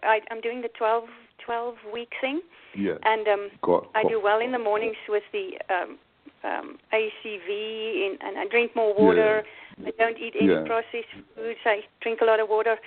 [0.04, 1.04] I, I'm doing the 12,
[1.46, 2.40] 12 week thing.
[2.78, 2.94] Yeah.
[3.04, 3.92] And um, cool, cool.
[3.94, 5.98] I do well in the mornings with the um,
[6.46, 9.44] um, ACV, in, and I drink more water.
[9.78, 9.88] Yeah.
[9.88, 10.64] I don't eat any Yeah.
[10.66, 11.60] processed foods.
[11.66, 12.78] I drink a lot of water.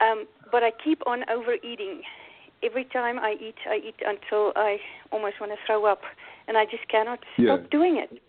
[0.00, 2.02] Um, but I keep on overeating.
[2.64, 4.78] Every time I eat, I eat until I
[5.10, 6.02] almost want to throw up,
[6.46, 7.56] and I just cannot Yeah.
[7.56, 8.22] stop doing it.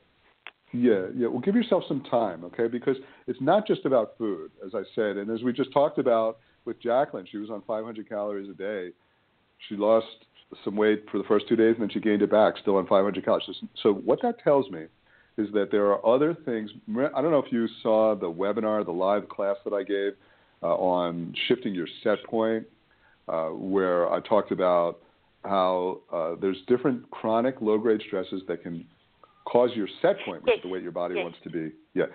[0.71, 1.27] Yeah, yeah.
[1.27, 2.67] Well, give yourself some time, okay?
[2.67, 6.39] Because it's not just about food, as I said, and as we just talked about
[6.65, 8.91] with Jacqueline, she was on 500 calories a day.
[9.69, 10.07] She lost
[10.63, 12.88] some weight for the first two days, and then she gained it back, still on
[12.88, 13.45] 500 calories.
[13.45, 14.86] So, so what that tells me
[15.38, 16.71] is that there are other things.
[16.89, 20.13] I don't know if you saw the webinar, the live class that I gave
[20.61, 22.65] uh, on shifting your set point,
[23.28, 24.99] uh, where I talked about
[25.45, 28.86] how uh, there's different chronic low-grade stresses that can
[29.45, 31.24] cause your set point, which is the weight your body Yes.
[31.24, 31.71] wants to be.
[31.93, 32.05] Yeah.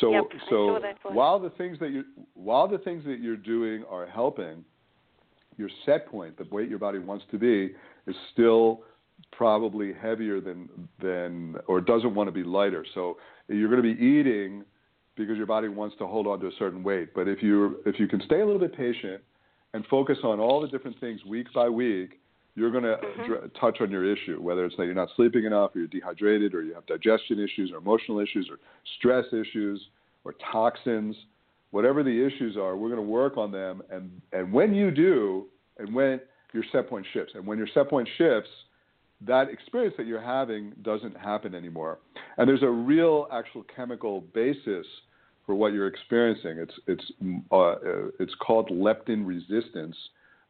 [0.00, 1.14] So Yep, so saw that one.
[1.14, 2.04] while the things that you
[2.34, 4.64] while the things that you're doing are helping,
[5.56, 7.74] your set point, the weight your body wants to be,
[8.06, 8.82] is still
[9.32, 10.68] probably heavier than
[11.00, 12.84] than or doesn't want to be lighter.
[12.94, 14.64] So you're going to be eating
[15.16, 17.14] because your body wants to hold on to a certain weight.
[17.14, 19.22] But if you if you can stay a little bit patient
[19.74, 22.20] and focus on all the different things week by week,
[22.54, 23.26] you're going to Mhm.
[23.26, 26.54] dr- touch on your issue, whether it's that you're not sleeping enough, or you're dehydrated,
[26.54, 28.58] or you have digestion issues, or emotional issues, or
[28.96, 29.88] stress issues,
[30.24, 31.16] or toxins,
[31.72, 33.82] whatever the issues are, we're going to work on them.
[33.90, 35.48] And and when you do,
[35.78, 36.20] and when
[36.52, 38.50] your set point shifts, and when your set point shifts,
[39.22, 41.98] that experience that you're having doesn't happen anymore.
[42.36, 44.86] And there's a real actual chemical basis
[45.46, 46.58] for what you're experiencing.
[46.58, 47.12] It's it's
[47.50, 47.76] uh, uh,
[48.18, 49.96] it's called leptin resistance.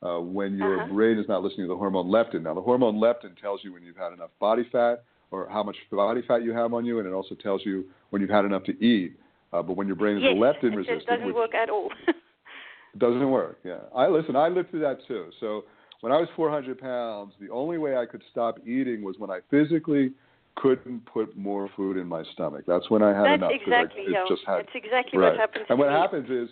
[0.03, 0.93] Uh, when your Uh-huh.
[0.93, 2.43] brain is not listening to the hormone leptin.
[2.43, 5.77] Now, the hormone leptin tells you when you've had enough body fat or how much
[5.91, 8.65] body fat you have on you, and it also tells you when you've had enough
[8.65, 9.17] to eat.
[9.55, 11.71] Uh, but when your brain is yes, leptin it resistant, just doesn't which work at
[11.71, 11.91] all.
[12.07, 12.15] It
[12.99, 13.61] doesn't work.
[13.65, 14.37] Yeah, I listen.
[14.37, 15.31] I lived through that too.
[15.41, 15.65] So
[16.03, 19.41] when I was 400 pounds, the only way I could stop eating was when I
[19.51, 20.13] physically
[20.57, 22.65] couldn't put more food in my stomach.
[22.67, 23.53] That's when I had That's enough.
[23.55, 25.31] exactly, I, just had That's exactly right.
[25.31, 25.67] what happens.
[25.69, 25.95] And what me.
[25.95, 26.49] happens is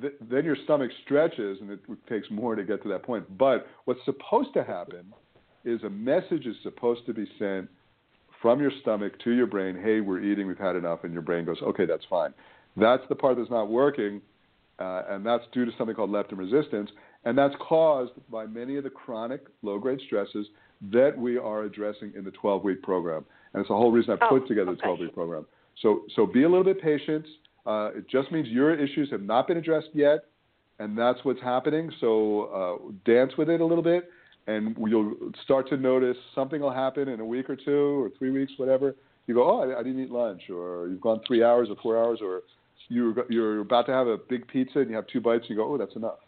[0.00, 3.38] th- then your stomach stretches, and it takes more to get to that point.
[3.38, 5.12] But what's supposed to happen
[5.64, 7.68] is a message is supposed to be sent
[8.40, 9.76] from your stomach to your brain.
[9.82, 10.46] Hey, we're eating.
[10.46, 12.32] We've had enough, and your brain goes, okay, that's fine.
[12.76, 14.22] That's the part that's not working,
[14.78, 16.90] uh, and that's due to something called leptin resistance,
[17.24, 20.46] and that's caused by many of the chronic low-grade stresses
[20.92, 23.24] that we are addressing in the 12-week program.
[23.52, 24.86] And it's the whole reason I Oh, put together the okay.
[24.86, 25.46] 12-week program.
[25.82, 27.26] So, so be a little bit patient.
[27.66, 30.24] Uh, it just means your issues have not been addressed yet,
[30.78, 31.90] and that's what's happening.
[32.00, 34.08] So uh, dance with it a little bit,
[34.46, 35.14] and you'll
[35.44, 38.94] start to notice something will happen in a week or two or three weeks, whatever.
[39.26, 42.02] You go, oh, I, I didn't eat lunch, or you've gone three hours or four
[42.02, 42.42] hours, or
[42.88, 45.56] you're you're about to have a big pizza and you have two bites, and you
[45.56, 46.20] go, oh, that's enough.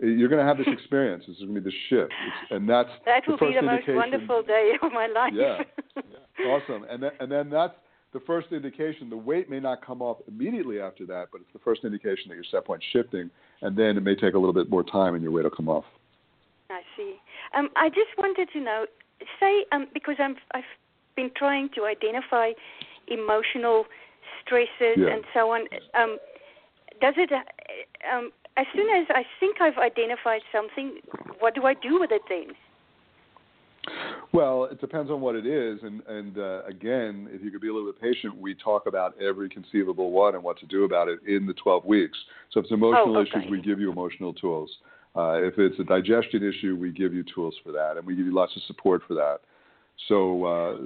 [0.00, 1.24] You're going to have this experience.
[1.26, 3.56] This is going to be the shift, it's, and that's that the will first be
[3.56, 5.32] the most wonderful day of my life.
[5.36, 6.46] Yeah.
[6.46, 6.84] Awesome.
[6.88, 7.74] And then, and then that's
[8.12, 9.10] the first indication.
[9.10, 12.36] The weight may not come off immediately after that, but it's the first indication that
[12.36, 13.28] your set point's shifting,
[13.62, 15.68] and then it may take a little bit more time and your weight will come
[15.68, 15.84] off.
[16.70, 17.16] I see.
[17.56, 18.86] Um, I just wanted to know,
[19.40, 20.62] say, um, because I'm, I've
[21.16, 22.50] been trying to identify
[23.08, 23.86] emotional
[24.44, 25.08] stresses Yeah.
[25.14, 25.62] and so on.
[25.94, 26.18] Um,
[27.00, 27.32] does it?
[27.32, 30.98] uh, Um, as soon as I think I've identified something,
[31.38, 32.54] what do I do with it then?
[34.32, 37.68] Well, it depends on what it is, and and uh, again, if you could be
[37.68, 41.08] a little bit patient, we talk about every conceivable one and what to do about
[41.08, 42.18] it in the 12 weeks.
[42.50, 43.38] So if it's emotional Oh, okay.
[43.38, 44.70] issues, we give you emotional tools.
[45.16, 48.26] Uh, if it's a digestion issue, we give you tools for that, and we give
[48.26, 49.38] you lots of support for that.
[50.06, 50.76] So uh,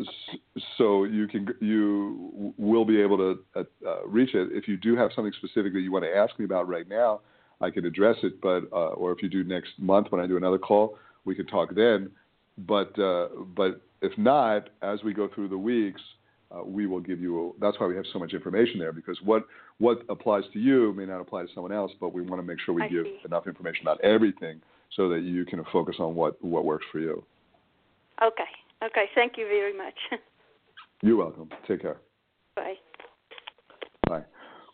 [0.79, 4.49] so you can you will be able to uh, uh, reach it.
[4.53, 7.21] If you do have something specific that you want to ask me about right now,
[7.63, 8.41] I can address it.
[8.41, 11.47] But uh, or if you do next month when I do another call, we can
[11.47, 12.11] talk then
[12.59, 16.01] but uh, but if not, as we go through the weeks,
[16.51, 17.55] uh, we will give you.
[17.61, 19.47] that's why we have so much information there because what
[19.79, 22.59] what applies to you may not apply to someone else, but we want to make
[22.61, 23.19] sure we I give see.
[23.25, 24.61] enough information about everything
[24.97, 27.25] so that you can focus on what what works for you.
[28.23, 28.43] Okay.
[28.85, 29.05] Okay.
[29.15, 29.95] Thank you very much.
[31.03, 31.49] You're welcome.
[31.67, 31.97] Take care.
[32.55, 32.75] Bye.
[34.09, 34.23] Bye.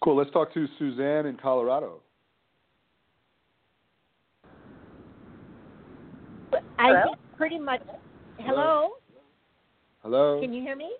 [0.03, 0.17] Cool.
[0.17, 2.01] Let's talk to Suzanne in Colorado.
[6.79, 7.81] I think pretty much.
[8.39, 8.91] Hello?
[10.03, 10.41] Hello.
[10.41, 10.93] Can you hear me?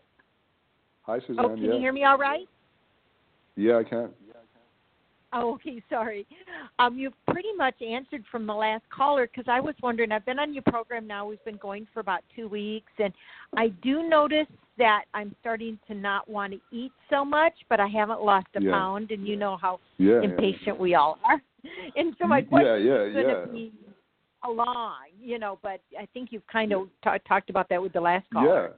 [1.03, 1.37] Hi, Suzanne.
[1.39, 1.75] Oh, can yeah.
[1.75, 2.47] you hear me all right?
[3.57, 4.11] Yeah, I can.
[5.33, 6.27] Oh, okay, sorry.
[6.79, 10.11] Um, you've pretty much answered from the last caller because I was wondering.
[10.13, 11.27] I've been on your program now.
[11.27, 13.13] We've been going for about two weeks, and
[13.57, 14.47] I do notice
[14.79, 18.63] that I'm starting to not want to eat so much, but I haven't lost a
[18.63, 18.73] Yeah.
[18.73, 20.21] pound, and you know how Yeah.
[20.23, 21.43] impatient we all are.
[21.97, 23.45] And so my yeah, question yeah, is going yeah.
[23.45, 23.73] to be
[24.45, 28.01] along, you know, but I think you've kind of ta talked about that with the
[28.01, 28.75] last caller.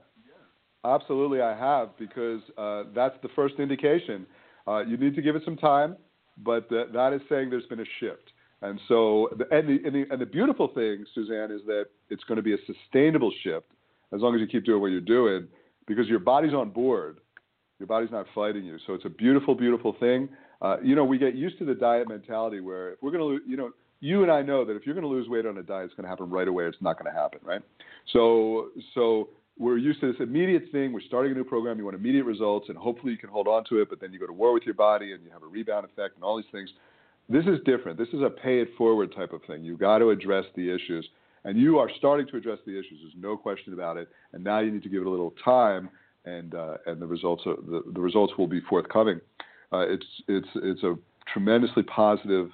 [0.83, 4.25] Yeah, absolutely, I have because uh, that's the first indication.
[4.67, 5.95] Uh, you need to give it some time,
[6.37, 8.31] but th- that is saying there's been a shift.
[8.61, 12.35] And so, and, the, and, the, and the beautiful thing, Suzanne, is that it's going
[12.35, 13.65] to be a sustainable shift
[14.13, 15.47] as long as you keep doing what you're doing
[15.87, 17.19] because your body's on board.
[17.79, 18.77] Your body's not fighting you.
[18.85, 20.29] So it's a beautiful, beautiful thing.
[20.61, 23.49] Uh, you know, we get used to the diet mentality where if we're going to,
[23.49, 25.63] you know, you and I know that if you're going to lose weight on a
[25.63, 26.65] diet, it's going to happen right away.
[26.65, 27.61] It's not going to happen, right?
[28.11, 30.91] So, so we're used to this immediate thing.
[30.91, 31.77] We're starting a new program.
[31.77, 33.89] You want immediate results, and hopefully you can hold on to it.
[33.89, 36.15] But then you go to war with your body, and you have a rebound effect,
[36.15, 36.69] and all these things.
[37.29, 37.97] This is different.
[37.97, 39.63] This is a pay it forward type of thing.
[39.63, 41.07] You've got to address the issues,
[41.43, 42.99] and you are starting to address the issues.
[43.03, 44.09] There's no question about it.
[44.33, 45.89] And now you need to give it a little time,
[46.25, 49.21] and uh, and the results are, the the results will be forthcoming.
[49.71, 50.95] Uh, it's it's it's a
[51.31, 52.49] tremendously positive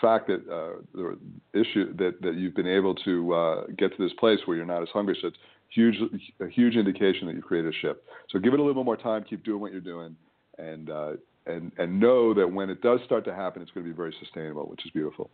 [0.00, 1.18] fact that uh, the
[1.52, 4.82] issue that, that you've been able to uh, get to this place where you're not
[4.82, 5.16] as hungry.
[5.20, 5.36] So it's
[5.70, 5.96] huge,
[6.40, 8.00] a huge indication that you've created a shift.
[8.30, 9.24] So give it a little bit more time.
[9.28, 10.16] Keep doing what you're doing,
[10.58, 11.12] and uh,
[11.46, 14.14] and and know that when it does start to happen, it's going to be very
[14.20, 15.30] sustainable, which is beautiful.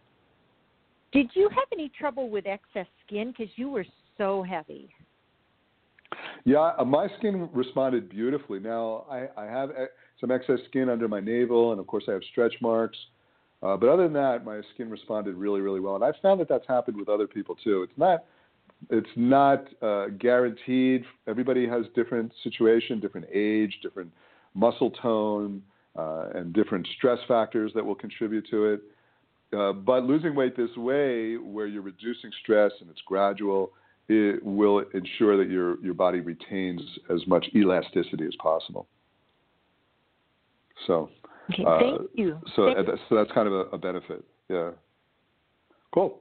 [1.13, 3.85] Did you have any trouble with excess skin because you were
[4.17, 4.89] so heavy?
[6.45, 8.59] Yeah, uh, my skin responded beautifully.
[8.59, 9.71] Now I, I have
[10.21, 12.97] some excess skin under my navel, and of course I have stretch marks.
[13.63, 16.49] Uh, but other than that, my skin responded really, really well, and I've found that
[16.49, 17.83] that's happened with other people too.
[17.83, 18.25] It's not,
[18.91, 21.05] it's not uh, guaranteed.
[21.29, 24.11] Everybody has different situation, different age, different
[24.55, 25.63] muscle tone,
[25.97, 28.81] uh, and different stress factors that will contribute to it.
[29.57, 33.73] Uh, but losing weight this way, where you're reducing stress and it's gradual,
[34.09, 38.89] it will ensure that your your body retains as much elasticity as possible.
[40.87, 41.11] So,
[41.53, 42.39] Okay, uh, thank you.
[42.55, 44.25] so Thank- that's, so that's kind of a, a benefit.
[44.49, 44.71] Yeah.
[45.93, 46.21] Cool.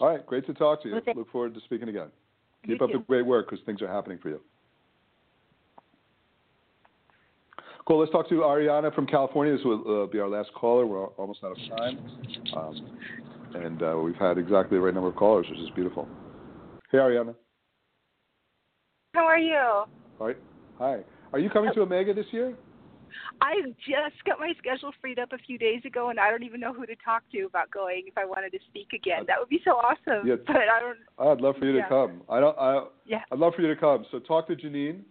[0.00, 0.24] All right.
[0.26, 0.94] Great to talk to you.
[0.94, 2.08] Well, Look forward to speaking again.
[2.64, 2.98] You Keep up too.
[2.98, 4.40] the great work because things are happening for you.
[7.86, 8.00] Cool.
[8.00, 9.56] Let's talk to Ariana from California.
[9.56, 10.86] This will uh, be our last caller.
[10.86, 11.98] We're almost out of time.
[12.56, 12.90] Um,
[13.54, 16.06] and uh, we've had exactly the right number of callers, which is beautiful.
[16.92, 17.34] Hey, Ariana.
[19.14, 19.56] How are you?
[19.56, 19.86] All
[20.20, 20.36] right.
[20.78, 21.00] Hi.
[21.32, 22.54] Are you coming to Omega this year?
[23.40, 26.60] I just got my schedule freed up a few days ago, and I don't even
[26.60, 29.24] know who to talk to about going if I wanted to speak again.
[29.26, 30.26] That would be so awesome.
[30.26, 30.36] Yeah.
[30.46, 30.98] But I don't.
[31.18, 32.22] I'd love for you to come.
[32.28, 32.58] I don't.
[32.58, 32.84] I.
[33.06, 33.22] Yeah.
[33.30, 34.04] I'd love for you to come.
[34.10, 35.02] So talk to Janine.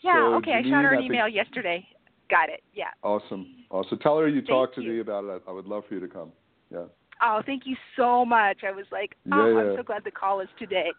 [0.00, 0.14] Yeah.
[0.14, 0.52] So okay.
[0.52, 1.86] I shot her an think- email yesterday.
[2.30, 2.62] Got it.
[2.72, 2.86] Yeah.
[3.02, 3.46] Awesome.
[3.70, 3.98] Awesome.
[3.98, 4.92] Tell her you Thank talked to you.
[4.92, 5.42] me about it.
[5.46, 6.32] I, I would love for you to come.
[6.72, 6.84] Yeah.
[7.22, 8.58] Oh, thank you so much.
[8.66, 9.70] I was like, oh, yeah.
[9.70, 10.90] I'm so glad the call is today.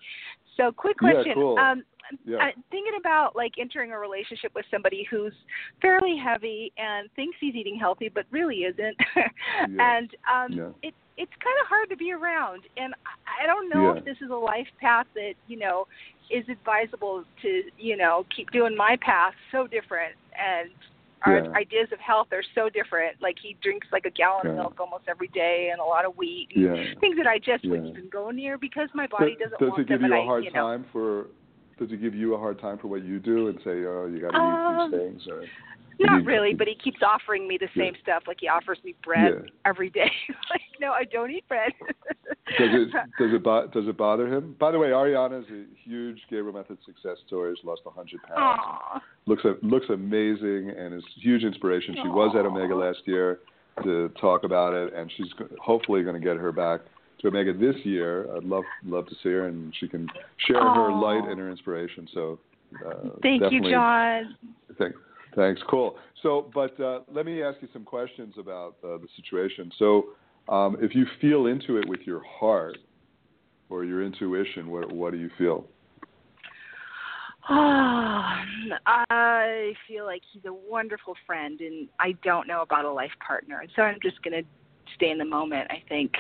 [0.56, 1.24] So, quick question.
[1.28, 1.58] Yeah, cool.
[1.58, 1.84] Um,
[2.26, 2.38] Yeah.
[2.38, 5.34] i thinking about like entering a relationship with somebody who's
[5.82, 8.98] fairly heavy and thinks he's eating healthy, but really isn't.
[9.80, 10.70] And um, Yeah.
[10.84, 12.64] it's it's kind of hard to be around.
[12.78, 14.00] And I- I don't know Yeah.
[14.00, 15.88] if this is a life path that you know
[16.30, 20.70] is advisable to you know keep doing my path so different and.
[21.26, 21.52] Our Yeah.
[21.54, 23.20] ideas of health are so different.
[23.20, 26.16] Like he drinks like a gallon of milk almost every day and a lot of
[26.18, 26.50] wheat.
[26.54, 26.94] and Yeah.
[27.00, 29.82] Things that I just wouldn't even go near because my body Does- doesn't Does want
[29.82, 30.12] it give them.
[30.12, 31.26] you a I, hard you know, time for?
[31.80, 34.22] Does he give you a hard time for what you do and say, oh, you
[34.22, 35.28] got to um, eat these um, things?
[35.28, 35.44] Or
[36.00, 38.02] not really, but he keeps offering me the same yeah.
[38.02, 38.24] stuff.
[38.28, 39.50] Like he offers me bread yeah.
[39.66, 40.12] every day.
[40.50, 41.72] like, no, I don't eat bread.
[41.80, 44.56] does it does it bo- does it bother him?
[44.60, 47.56] By the way, Ariana is a huge Gabriel Method success story.
[47.56, 48.38] She's lost 100 pounds.
[48.38, 49.02] Aww.
[49.26, 51.96] Looks looks amazing and is huge inspiration.
[51.96, 52.14] She Aww.
[52.14, 53.40] was at Omega last year
[53.84, 55.28] to talk about it, and she's
[55.62, 56.82] hopefully going to get her back
[57.22, 58.28] to Omega this year.
[58.36, 60.08] I'd love love to see her, and she can
[60.48, 60.76] share Aww.
[60.76, 62.08] her light and her inspiration.
[62.14, 62.40] So.
[62.86, 64.36] Uh, Thank you, Jon.
[64.78, 64.96] Thank,
[65.36, 65.62] Thanks.
[65.70, 65.98] Cool.
[66.24, 69.72] So, but uh, let me ask you some questions about uh, the situation.
[69.78, 70.06] So,
[70.48, 72.78] um, if you feel into it with your heart
[73.70, 75.66] or your intuition, what what do you feel?
[77.48, 78.34] Oh,
[78.88, 83.64] I feel like he's a wonderful friend, and I don't know about a life partner,
[83.76, 84.42] so I'm just gonna
[84.96, 85.70] stay in the moment.
[85.70, 86.12] I think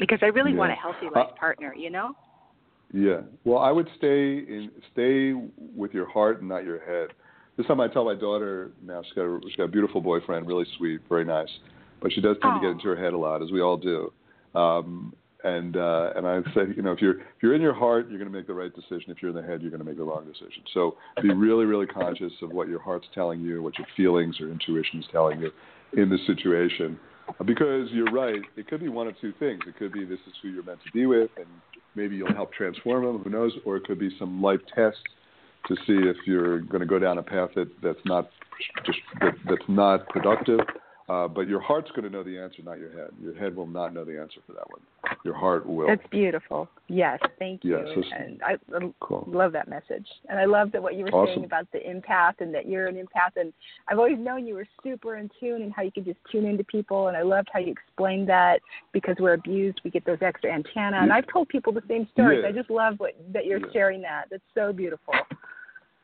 [0.00, 0.58] because I really yeah.
[0.58, 1.74] want a healthy life uh, partner.
[1.74, 2.16] You know.
[2.92, 3.20] Yeah.
[3.44, 5.32] Well, I would stay in stay
[5.76, 7.10] with your heart and not your head
[7.60, 10.46] this time I tell my daughter now she's got a, she's got a beautiful boyfriend,
[10.46, 11.50] really sweet, very nice,
[12.00, 14.10] but she does tend to get into her head a lot, as we all do.
[14.54, 15.12] Um,
[15.44, 18.18] and uh, and I say, you know, if you're if you're in your heart, you're
[18.18, 19.04] going to make the right decision.
[19.08, 20.62] If you're in the head, you're going to make the wrong decision.
[20.72, 24.50] So be really, really conscious of what your heart's telling you, what your feelings or
[24.50, 25.50] intuition is telling you
[25.94, 26.98] in the situation,
[27.44, 28.40] because you're right.
[28.56, 29.60] It could be one of two things.
[29.66, 31.46] It could be this is who you're meant to be with, and
[31.94, 33.22] maybe you'll help transform them.
[33.22, 33.52] Who knows?
[33.64, 34.98] Or it could be some life test
[35.68, 38.30] to see if you're going to go down a path that, that's not
[38.84, 40.60] just that, that's not productive
[41.10, 43.10] uh, but your heart's going to know the answer, not your head.
[43.20, 44.80] Your head will not know the answer for that one.
[45.24, 45.88] Your heart will.
[45.88, 46.68] That's beautiful.
[46.86, 47.78] Yes, thank you.
[47.78, 48.54] Yes, and I,
[49.00, 49.24] cool.
[49.26, 50.06] love that message.
[50.28, 51.34] And I love that what you were awesome.
[51.34, 53.34] saying about the empath and that you're an empath.
[53.34, 53.52] And
[53.88, 56.62] I've always known you were super in tune and how you could just tune into
[56.62, 57.08] people.
[57.08, 58.60] And I loved how you explained that
[58.92, 60.98] because we're abused, we get those extra antenna.
[61.02, 62.40] And I've told people the same stories.
[62.44, 62.50] Yeah.
[62.50, 63.72] I just love what that you're yeah.
[63.72, 64.26] sharing that.
[64.30, 65.14] That's so beautiful.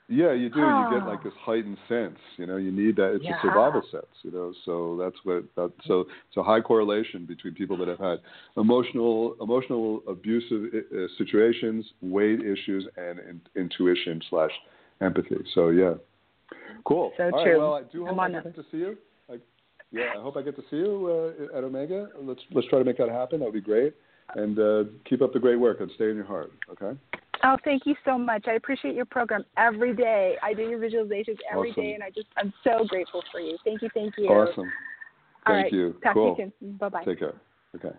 [0.09, 0.61] Yeah, you do.
[0.61, 0.89] Oh.
[0.91, 2.19] You get like this heightened sense.
[2.37, 3.15] You know, you need that.
[3.17, 3.39] It's yeah.
[3.39, 4.07] a survival sense.
[4.23, 5.45] You know, so that's what.
[5.57, 8.19] That, so it's a high correlation between people that have had
[8.57, 14.53] emotional, emotional abusive uh, situations, weight issues, and in, intuition slash
[15.01, 15.39] empathy.
[15.55, 15.95] So yeah,
[16.85, 17.13] cool.
[17.17, 17.53] So All true.
[17.53, 18.97] Right, well, I do hope I get to see you.
[19.29, 19.39] I,
[19.91, 22.11] yeah, I hope I get to see you uh, at Omega.
[22.21, 23.41] Let's let's try to make that happen.
[23.41, 23.93] That would be great.
[24.37, 26.53] And uh, keep up the great work and stay in your heart.
[26.71, 26.99] Okay.
[27.45, 28.47] Oh, thank you so much.
[28.49, 30.37] I appreciate your program every day.
[30.43, 31.83] I do your visualizations every awesome.
[31.83, 33.57] day, and I just I'm so grateful for you.
[33.65, 34.29] Thank you, thank you.
[34.29, 34.71] Awesome.
[35.47, 35.73] All thank right.
[35.73, 35.97] you.
[36.03, 36.37] Talk cool.
[36.37, 36.73] to you.
[36.73, 37.05] Bye bye.
[37.05, 37.35] Take care.
[37.75, 37.95] Okay.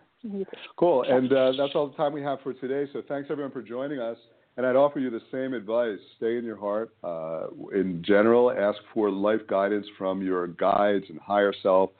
[0.77, 1.03] Cool.
[1.03, 2.89] And uh, that's all the time we have for today.
[2.91, 4.17] So thanks everyone for joining us.
[4.57, 6.89] And I'd offer you the same advice: stay in your heart.
[7.03, 11.91] Uh, in general, ask for life guidance from your guides and higher self.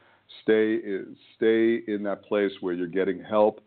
[0.42, 0.80] Stay
[1.36, 3.62] stay in that place where you're getting help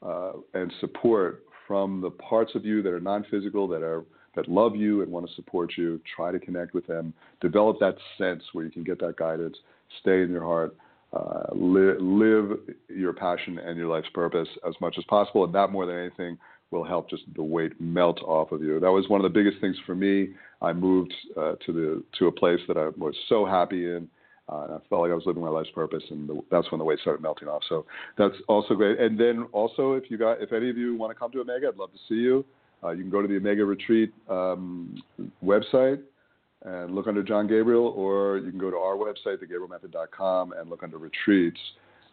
[0.00, 4.04] uh, and support from the parts of you that are non-physical, that are
[4.34, 6.00] that love you and want to support you.
[6.14, 7.14] Try to connect with them.
[7.40, 9.56] Develop that sense where you can get that guidance.
[10.00, 10.76] Stay in your heart.
[11.12, 12.58] Uh, li- live
[12.88, 16.36] your passion and your life's purpose as much as possible, and that more than anything
[16.70, 18.78] will help just the weight melt off of you.
[18.80, 20.30] That was one of the biggest things for me.
[20.60, 24.08] I moved uh, to the to a place that I was so happy in
[24.48, 26.84] and I felt like I was living my life's purpose, and the, that's when the
[26.84, 27.62] weight started melting off.
[27.68, 27.84] So
[28.16, 29.00] that's also great.
[29.00, 31.68] And then also, if you got, if any of you want to come to Omega,
[31.68, 32.44] I'd love to see you.
[32.84, 35.02] Uh, you can go to the Omega Retreat um,
[35.44, 36.00] website
[36.64, 40.82] and look under Jon Gabriel, or you can go to our website, thegabrielmethod.com, and look
[40.82, 41.60] under retreats.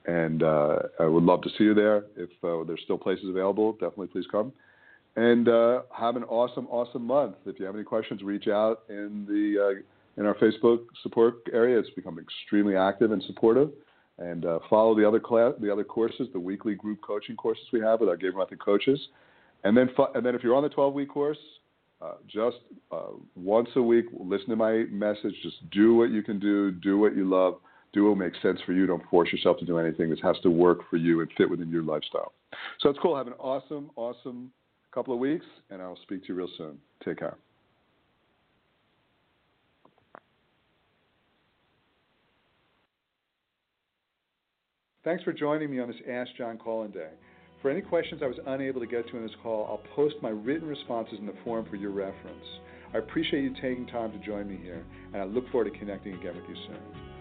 [0.06, 2.06] And uh, I would love to see you there.
[2.16, 4.52] If uh, there's still places available, definitely please come.
[5.16, 7.36] And uh, have an awesome, awesome month.
[7.46, 9.82] If you have any questions, reach out in the uh,
[10.18, 11.80] in our Facebook support area.
[11.80, 13.72] It's become extremely active and supportive.
[14.20, 17.80] And uh, follow the other class, the other courses, the weekly group coaching courses we
[17.80, 19.00] have with our Gabriel Method coaches.
[19.64, 21.38] And then, and then if you're on the 12 week course,
[22.02, 22.58] uh, just
[22.92, 25.34] uh, once a week, listen to my message.
[25.42, 27.56] Just do what you can do, do what you love,
[27.94, 28.86] do what makes sense for you.
[28.86, 30.10] Don't force yourself to do anything.
[30.10, 32.34] This has to work for you and fit within your lifestyle.
[32.82, 33.16] So it's cool.
[33.16, 34.52] Have an awesome, awesome
[34.94, 36.78] couple of weeks, and I'll speak to you real soon.
[37.04, 37.38] Take care.
[45.04, 47.10] Thanks for joining me on this Ask Jon call-in day.
[47.62, 50.30] For any questions I was unable to get to in this call, I'll post my
[50.30, 52.46] written responses in the forum for your reference.
[52.94, 56.14] I appreciate you taking time to join me here, and I look forward to connecting
[56.14, 57.13] again with you soon.